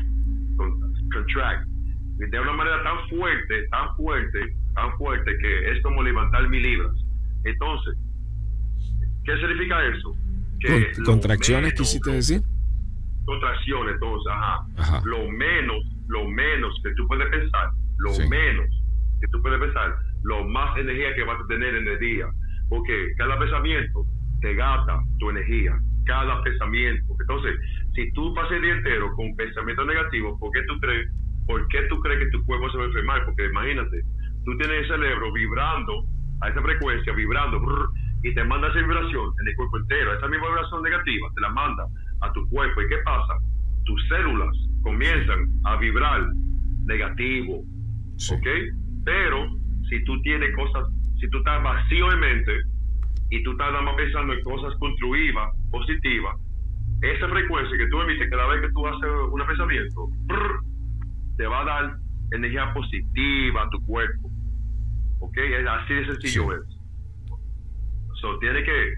[1.13, 1.67] contract,
[2.17, 6.95] de una manera tan fuerte, tan fuerte, tan fuerte que es como levantar mil libras.
[7.43, 7.97] Entonces,
[9.23, 10.15] ¿qué significa eso?
[10.59, 12.41] Que ¿Contracciones quisiste decir?
[13.25, 15.01] Contracciones, entonces, ajá.
[15.05, 18.80] Lo menos, lo menos que tú puedes pensar, lo menos
[19.21, 22.27] que tú puedes pensar, lo más energía que vas a tener en el día.
[22.69, 24.05] Porque cada pensamiento
[24.41, 27.13] te gasta tu energía, cada pensamiento.
[27.19, 27.59] Entonces,
[27.93, 31.09] si tú pasas el día entero con pensamientos negativos, ¿por qué tú crees,
[31.45, 33.25] por qué tú crees que tu cuerpo se va a enfermar?
[33.25, 34.01] Porque imagínate,
[34.45, 36.05] tú tienes el cerebro vibrando
[36.41, 37.61] a esa frecuencia, vibrando,
[38.23, 40.13] y te manda esa vibración en el cuerpo entero.
[40.13, 41.85] Esa misma vibración negativa te la manda
[42.21, 42.81] a tu cuerpo.
[42.81, 43.33] ¿Y qué pasa?
[43.85, 46.21] Tus células comienzan a vibrar
[46.85, 47.63] negativo.
[48.31, 48.47] ¿Ok?
[49.03, 49.47] Pero
[49.89, 50.87] si tú tienes cosas,
[51.19, 52.51] si tú estás vacío de mente
[53.29, 56.37] y tú estás nada más pensando en cosas constructivas, positivas,
[57.01, 60.09] esa frecuencia que tú emites cada vez que tú haces un pensamiento,
[61.37, 61.95] te va a dar
[62.31, 64.29] energía positiva a tu cuerpo.
[65.19, 65.37] ¿Ok?
[65.67, 66.61] Así de sencillo es.
[68.21, 68.93] So, tiene que,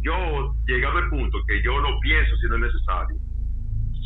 [0.00, 3.16] yo llegado al punto que yo no pienso si no es necesario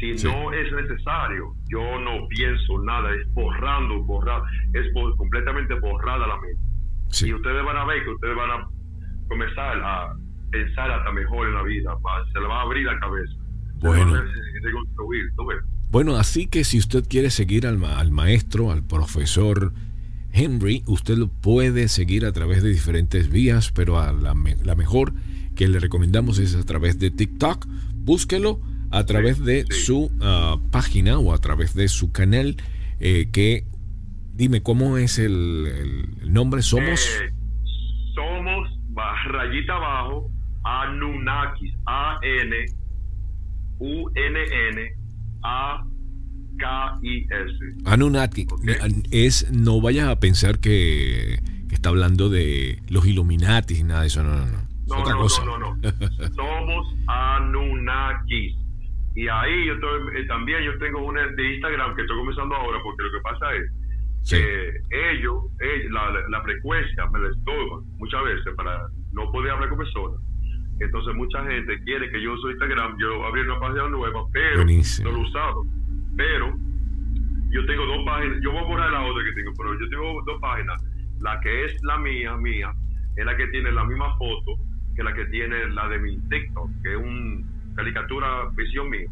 [0.02, 4.42] si no es necesario, yo no pienso nada, es borrando, borrar,
[4.74, 6.60] es completamente borrada la mente.
[7.26, 8.68] Y ustedes van a ver que ustedes van a
[9.28, 10.14] comenzar a
[10.50, 11.96] pensar hasta mejor en la vida,
[12.32, 13.32] se le va a abrir la cabeza.
[13.76, 14.22] Bueno.
[15.90, 19.72] Bueno, así que si usted quiere seguir al, al maestro, al profesor
[20.32, 25.12] Henry, usted lo puede seguir a través de diferentes vías, pero a la, la mejor
[25.54, 27.66] que le recomendamos es a través de TikTok.
[27.94, 28.60] Búsquelo
[28.92, 32.56] a través de su ah, página o a través de su canal
[33.00, 33.64] eh, que
[34.34, 37.32] dime cómo es el, nombre somos eh,
[38.14, 38.68] somos
[39.26, 40.30] rayita abajo
[40.64, 42.66] Anunnakis A N
[43.82, 44.94] U-N-N-A-K-I-S.
[47.84, 48.46] Anunnaki.
[49.10, 51.40] Es, no vayas a pensar que,
[51.70, 54.58] está hablando de los Illuminati y nada de eso, no, no, no.
[54.86, 55.44] No, otra no, cosa.
[55.44, 55.82] no, no, no.
[56.36, 58.61] Somos Anunnakis.
[59.14, 62.78] Y ahí yo estoy, eh, también yo tengo una de Instagram que estoy comenzando ahora
[62.82, 63.70] porque lo que pasa es
[64.30, 64.80] que
[65.12, 65.44] ellos,
[65.90, 70.20] la, la, frecuencia me la estorba muchas veces para no poder hablar con personas.
[70.80, 75.10] Entonces mucha gente quiere que yo use Instagram, yo abrir una página nueva, pero no
[75.10, 75.64] lo he usado.
[76.16, 76.54] Pero
[77.50, 80.22] yo tengo dos páginas, yo voy a borrar la otra que tengo, pero yo tengo
[80.24, 80.82] dos páginas.
[81.20, 82.72] La que es la mía, mía,
[83.16, 84.56] es la que tiene la misma foto
[84.96, 89.08] que la que tiene la de mi TikTok, que es un caricatura, visión mía.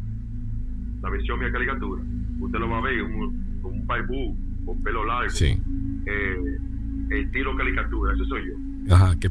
[1.01, 2.01] La visión mía caricatura.
[2.39, 4.35] Usted lo va a ver, un, un baibú
[4.65, 5.29] con pelo largo.
[5.29, 5.57] Sí.
[6.05, 6.57] Eh,
[7.09, 8.95] estilo caricatura, ese soy yo.
[8.95, 9.29] Ajá, que,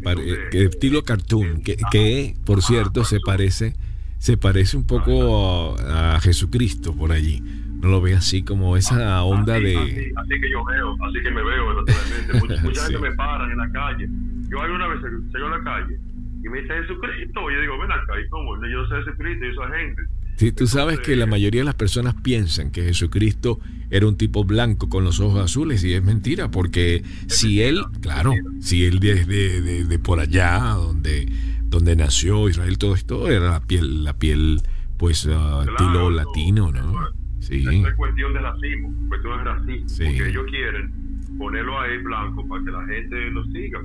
[0.51, 3.74] que estilo cartoon, que, que por cierto se parece
[4.20, 7.41] se parece un poco a, Jesucristo por allí.
[7.41, 10.12] No lo ve así como esa onda de...
[10.14, 12.62] Así, que yo veo, así que me veo naturalmente.
[12.62, 14.09] Mucha, gente me para en la calle.
[14.51, 15.01] Yo alguna vez
[15.33, 15.99] salgo en la calle
[16.43, 17.51] y me dice Jesucristo.
[17.51, 18.57] Y yo digo, ven acá, ¿y cómo?
[18.66, 20.03] Yo soy Jesucristo y soy gente.
[20.36, 23.61] Sí, tú sabes que la mayoría de las personas piensan que Jesucristo
[23.91, 28.32] era un tipo blanco con los ojos azules y es mentira, porque si él, claro,
[28.59, 31.26] si él desde de, por allá, donde,
[31.64, 34.62] donde nació Israel, todo esto era la piel, la piel
[34.97, 36.95] pues uh, estilo latino, ¿no?
[37.41, 37.66] Sí.
[37.66, 42.70] Es cuestión de racismo, cuestión de racismo, porque ellos quieren ponerlo ahí blanco para que
[42.70, 43.80] la gente lo siga.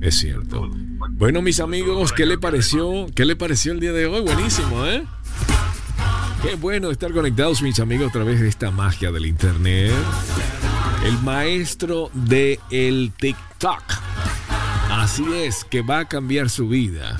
[0.00, 0.70] Es cierto.
[1.10, 3.06] Bueno, mis amigos, ¿qué le pareció?
[3.14, 4.20] ¿Qué le pareció el día de hoy?
[4.20, 5.04] Buenísimo, ¿eh?
[6.42, 9.92] Qué bueno estar conectados, mis amigos, a través de esta magia del internet.
[11.04, 13.82] El maestro de el TikTok.
[14.90, 17.18] Así es, que va a cambiar su vida.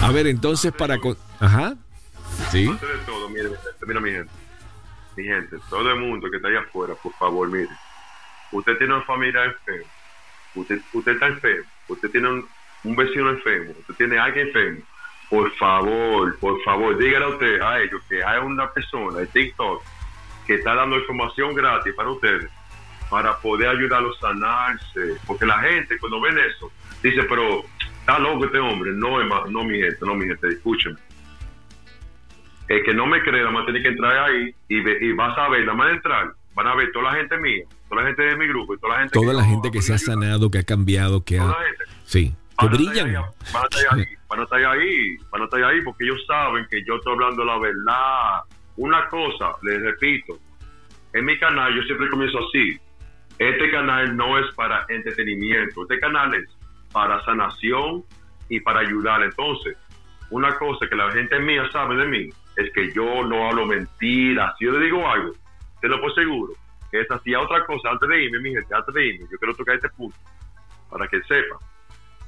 [0.00, 0.98] A ver, entonces para...
[1.40, 1.76] Ajá.
[2.50, 2.70] Sí.
[3.06, 3.50] Todo, mire,
[3.86, 4.32] mira mi gente.
[5.16, 7.68] Mi gente, todo el mundo que está allá afuera, por favor, mire.
[8.50, 9.90] Usted tiene una familia enferma.
[10.54, 11.73] Usted, usted está enfermo.
[11.88, 13.72] Usted tiene un, vecino enfermo.
[13.80, 14.82] Usted tiene alguien enfermo
[15.34, 19.82] por favor, por favor, dígale a usted, a ellos, que hay una persona de TikTok
[20.46, 22.50] que está dando información gratis para ustedes,
[23.10, 25.16] para poder ayudarlos a sanarse.
[25.26, 26.70] Porque la gente, cuando ven eso,
[27.02, 27.64] dice, pero
[27.98, 28.92] está loco este hombre.
[28.92, 30.96] No, no mi gente, no mi gente, escúcheme.
[32.68, 35.48] El que no me cree, nada más tiene que entrar ahí y, y vas a
[35.48, 38.36] ver, nada más entrar, van a ver toda la gente mía, toda la gente de
[38.36, 40.64] mi grupo y toda la gente Toda la gente que se ha sanado, que ha
[40.64, 41.54] cambiado, que ha...
[42.04, 43.12] Sí, que brillan.
[43.12, 46.66] van a estar ahí van a estar ahí, van a estar ahí porque ellos saben
[46.68, 48.42] que yo estoy hablando la verdad.
[48.76, 50.38] Una cosa, les repito,
[51.12, 52.78] en mi canal yo siempre comienzo así.
[53.38, 56.48] Este canal no es para entretenimiento, este canal es
[56.92, 58.04] para sanación
[58.48, 59.22] y para ayudar.
[59.22, 59.76] Entonces,
[60.30, 64.54] una cosa que la gente mía sabe de mí es que yo no hablo mentiras.
[64.58, 65.32] Si yo le digo algo,
[65.80, 66.63] te lo puedo seguro, que
[67.00, 67.34] es así.
[67.34, 70.16] Otra cosa, antes de irme, mi gente, antes de irme, yo quiero tocar este punto
[70.90, 71.58] para que sepa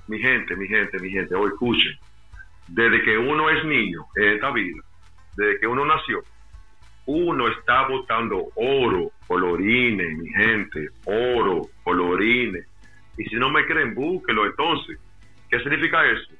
[0.08, 1.98] mi gente, mi gente, mi gente, hoy escuchen,
[2.68, 4.80] desde que uno es niño en esta vida,
[5.36, 6.22] desde que uno nació,
[7.06, 12.66] uno está botando oro, colorines, mi gente, oro, colorines.
[13.16, 14.98] Y si no me creen, búsquelo entonces.
[15.48, 16.32] ¿Qué significa eso?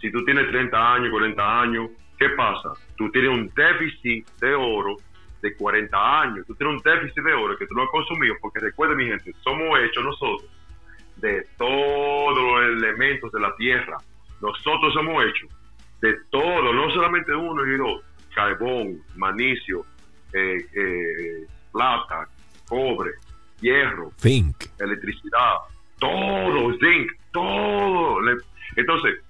[0.00, 2.72] Si tú tienes 30 años, 40 años, ¿qué pasa?
[2.96, 4.96] Tú tienes un déficit de oro
[5.42, 6.46] de 40 años.
[6.46, 9.34] Tú tienes un déficit de oro que tú no has consumido, porque recuerden, mi gente,
[9.42, 10.48] somos hechos nosotros
[11.16, 13.98] de todos los elementos de la tierra.
[14.40, 15.46] Nosotros hemos hecho
[16.00, 18.02] de todo, no solamente uno y dos,
[18.34, 19.84] carbón, magnesio,
[20.32, 22.28] eh, eh, plata,
[22.68, 23.12] cobre,
[23.60, 25.54] hierro, zinc, electricidad,
[25.98, 28.18] todo, zinc, todo.
[28.76, 29.20] Entonces,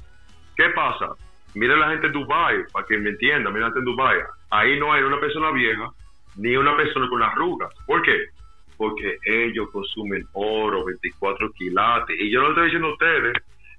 [0.57, 1.11] ¿qué pasa?
[1.55, 4.19] Mira la gente en Dubai, para que me entienda, mira la gente en Dubai.
[4.51, 5.93] Ahí no hay una persona vieja
[6.37, 7.73] ni una persona con arrugas.
[7.87, 8.29] ¿Por qué?
[8.83, 12.17] porque ellos consumen oro, 24 quilates.
[12.19, 13.37] Y yo no estoy diciendo a ustedes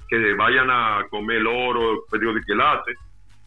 [0.07, 2.97] que vayan a comer oro, 24 quilates,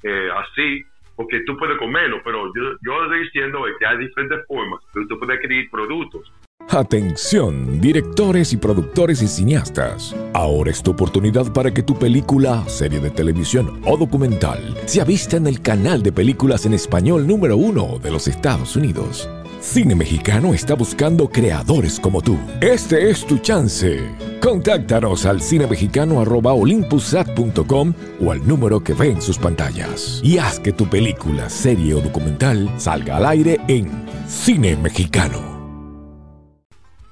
[0.02, 0.84] eh, así,
[1.16, 5.18] porque tú puedes comerlo, pero yo, yo estoy diciendo que hay diferentes formas que tú
[5.18, 6.30] puedes adquirir productos.
[6.68, 10.16] Atención, directores y productores y cineastas.
[10.32, 15.36] Ahora es tu oportunidad para que tu película, serie de televisión o documental sea vista
[15.36, 19.28] en el canal de películas en español número uno de los Estados Unidos.
[19.60, 22.36] Cine Mexicano está buscando creadores como tú.
[22.60, 24.00] Este es tu chance.
[24.42, 30.20] Contáctanos al cinemexicano.olympusat.com o al número que ve en sus pantallas.
[30.22, 33.88] Y haz que tu película, serie o documental salga al aire en
[34.28, 35.55] Cine Mexicano.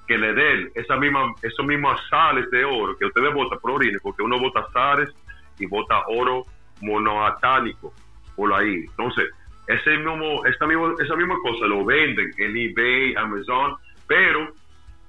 [0.07, 4.01] Que le den esa misma, esos mismos sales de oro que ustedes votan por orines,
[4.03, 5.11] porque uno vota sales
[5.59, 6.45] y vota oro
[6.83, 7.93] monoatánico
[8.37, 8.85] por ahí.
[8.91, 9.31] Entonces,
[9.67, 13.77] ese mismo, esta mismo, esa misma cosa lo venden en eBay, Amazon,
[14.07, 14.53] pero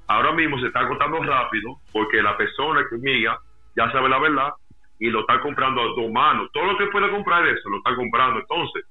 [0.07, 3.37] ahora mismo se está agotando rápido porque la persona que mía
[3.75, 4.53] ya sabe la verdad
[4.99, 6.49] y lo está comprando a dos manos.
[6.53, 8.39] Todo lo que puede comprar eso lo está comprando.
[8.39, 8.85] Entonces,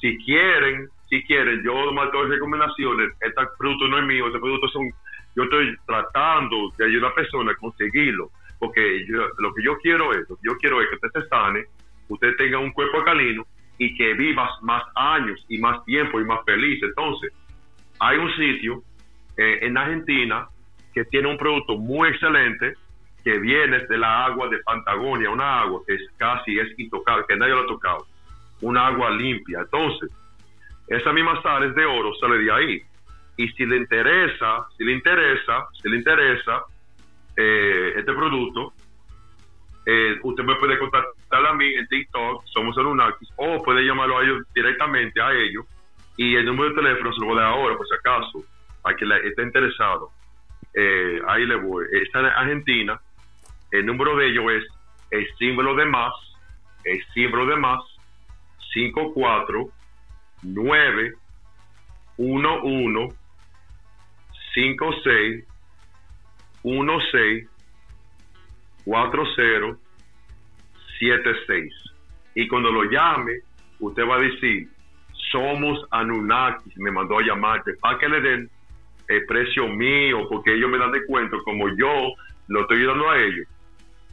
[0.00, 3.12] si quieren, si quieren, yo doy recomendaciones.
[3.20, 4.90] Este producto no es mío, este producto son.
[5.36, 8.30] Yo estoy tratando de ayudar a la persona a conseguirlo.
[8.58, 9.06] Porque
[9.38, 11.64] lo que yo quiero es, lo que yo quiero es que usted se sane,
[12.08, 13.46] usted tenga un cuerpo alcalino
[13.78, 16.82] y que vivas más años y más tiempo y más feliz.
[16.82, 17.32] Entonces,
[17.98, 18.82] hay un sitio
[19.36, 20.48] eh, en Argentina
[20.94, 22.74] que tiene un producto muy excelente
[23.22, 27.36] que viene de la agua de Patagonia, una agua que es casi es intocable, que
[27.36, 28.06] nadie lo ha tocado,
[28.62, 29.60] una agua limpia.
[29.60, 30.10] Entonces,
[30.86, 32.82] esa misma sal es de oro, sale de ahí.
[33.36, 36.64] Y si le interesa, si le interesa, si le interesa
[37.36, 38.72] eh, este producto,
[39.84, 44.24] eh, usted me puede contactar a mí en TikTok, somos Anunnakis, o puede llamarlo a
[44.24, 45.64] ellos directamente a ellos.
[46.16, 48.44] Y el número de teléfono se lo voy a dar ahora, por si acaso,
[48.84, 50.10] a quien esté interesado.
[50.74, 51.84] Eh, ahí le voy.
[51.92, 53.00] Está en Argentina.
[53.70, 54.64] El número de ellos es
[55.10, 56.12] el símbolo de más,
[56.84, 57.80] el símbolo de más,
[58.72, 59.68] 54
[60.42, 61.14] 9
[62.18, 63.16] 11
[64.56, 65.44] 56
[66.62, 67.48] 16
[68.84, 71.72] 4076.
[72.34, 73.40] Y cuando lo llame,
[73.80, 74.70] usted va a decir,
[75.30, 78.50] somos Anunnaki, me mandó a llamarte para que le den
[79.08, 82.14] el precio mío, porque ellos me dan descuento, como yo
[82.48, 83.46] lo estoy ayudando a ellos.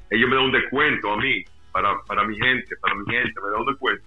[0.10, 3.50] Ellos me dan un descuento a mí, para, para mi gente, para mi gente, me
[3.50, 4.04] dan un descuento.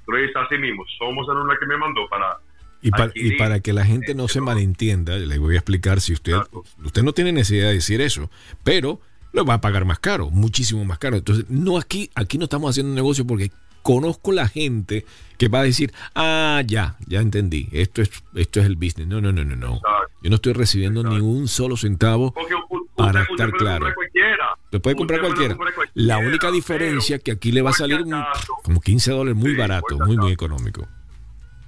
[0.00, 2.38] Entonces, así mismo, somos Anunnaki me mandó para
[2.80, 6.12] y para, y para, que la gente no se malentienda, le voy a explicar si
[6.12, 6.34] usted,
[6.84, 8.30] usted no tiene necesidad de decir eso,
[8.64, 9.00] pero
[9.32, 11.16] lo va a pagar más caro, muchísimo más caro.
[11.16, 13.50] Entonces, no aquí, aquí no estamos haciendo negocio porque
[13.82, 15.04] conozco la gente
[15.38, 19.06] que va a decir, ah, ya, ya entendí, esto es, esto es el business.
[19.06, 19.80] No, no, no, no, no.
[20.22, 22.34] Yo no estoy recibiendo ni un solo centavo
[22.96, 23.86] para estar claro.
[24.70, 25.56] Te puede comprar cualquiera.
[25.94, 28.04] La única diferencia que aquí le va a salir
[28.62, 30.86] como 15 dólares muy barato, muy, muy económico.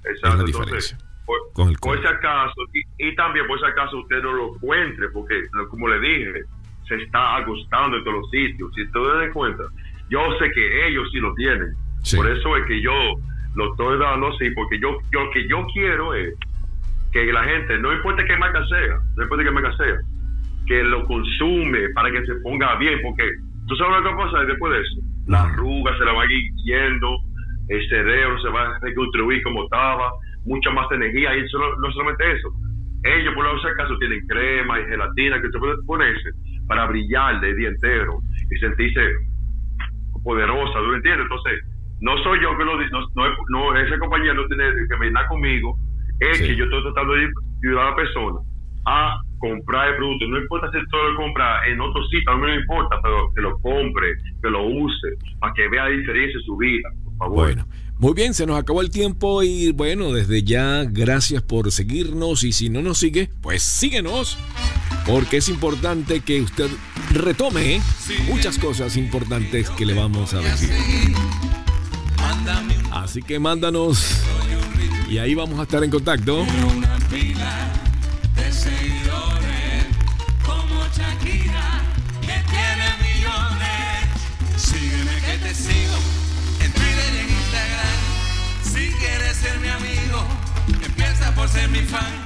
[0.03, 0.27] Exacto.
[0.27, 0.97] Es la diferencia.
[1.53, 5.43] con el por, acaso, y, y, también por si acaso usted no lo encuentre, porque
[5.69, 6.43] como le dije,
[6.87, 8.71] se está agostando en todos los sitios.
[8.75, 9.63] Si te das cuenta,
[10.09, 11.73] yo sé que ellos sí lo tienen.
[12.15, 12.93] Por eso es que yo
[13.55, 16.33] lo estoy dando así, porque yo, yo lo que yo quiero es
[17.11, 19.99] que la gente, no importa qué marca sea, no importa qué marca sea,
[20.65, 23.23] que lo consume para que se ponga bien, porque
[23.67, 24.95] tú sabes lo que va a pasar después de eso.
[25.27, 27.17] La arruga se la va a ir yendo,
[27.71, 30.11] el cerebro se va a reconstruir como estaba,
[30.45, 32.49] mucha más energía, y no solamente eso.
[33.03, 36.29] Ellos, por lo caso, tienen crema y gelatina que usted puede ponerse
[36.67, 38.19] para brillar de día entero
[38.51, 39.01] y sentirse
[40.23, 41.23] poderosa, ¿tú entiendes?
[41.23, 41.63] Entonces,
[42.01, 45.75] no soy yo que lo dice, no, no, esa compañía no tiene que venir conmigo,
[46.19, 47.31] es que yo estoy tratando de
[47.63, 48.39] ayudar a la persona
[48.85, 50.27] a comprar el producto.
[50.27, 53.31] No importa si todo lo compra en otro sitio, a mí no me importa, pero
[53.33, 55.07] que lo compre, que lo use,
[55.39, 56.89] para que vea la diferencia en su vida,
[57.25, 57.45] favor.
[57.45, 57.67] Bueno.
[58.01, 62.51] Muy bien, se nos acabó el tiempo y bueno, desde ya gracias por seguirnos y
[62.51, 64.39] si no nos sigue, pues síguenos,
[65.05, 66.67] porque es importante que usted
[67.11, 67.79] retome
[68.27, 70.71] muchas cosas importantes que le vamos a decir.
[72.91, 74.23] Así que mándanos
[75.07, 76.43] y ahí vamos a estar en contacto.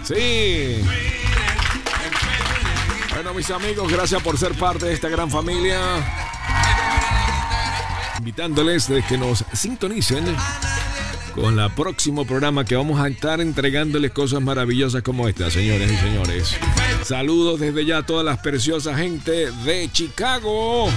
[0.04, 0.82] Sí.
[3.14, 5.80] Bueno, mis amigos, gracias por ser parte de esta gran familia.
[8.18, 10.26] Invitándoles de que nos sintonicen
[11.34, 15.98] con el próximo programa que vamos a estar entregándoles cosas maravillosas como esta, señores y
[15.98, 16.58] señores.
[17.04, 20.90] Saludos desde ya a todas las preciosas gente de Chicago.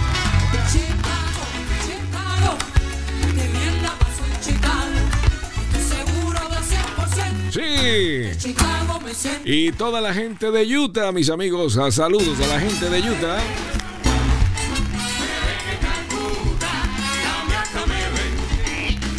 [9.44, 13.38] Y toda la gente de Utah, mis amigos, saludos a la gente de Utah.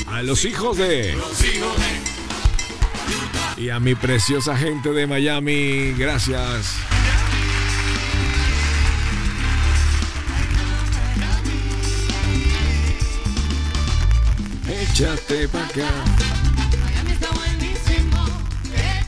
[0.07, 1.17] A los hijos de...
[3.57, 6.75] Y a mi preciosa gente de Miami, gracias.
[14.69, 16.28] Échate para acá.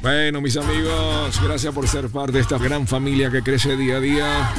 [0.02, 4.00] Bueno, mis amigos, gracias por ser parte de esta gran familia que crece día a
[4.00, 4.54] día.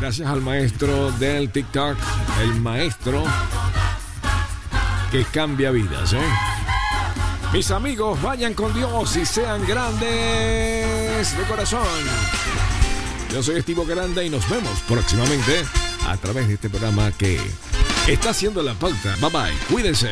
[0.00, 1.98] Gracias al maestro del TikTok,
[2.42, 3.22] el maestro
[5.10, 6.22] que cambia vidas, ¿eh?
[7.52, 11.86] Mis amigos, vayan con Dios y sean grandes de corazón.
[13.30, 15.62] Yo soy Estivo Grande y nos vemos próximamente
[16.06, 17.38] a través de este programa que
[18.08, 19.14] está haciendo la pauta.
[19.20, 20.10] Bye bye, cuídense.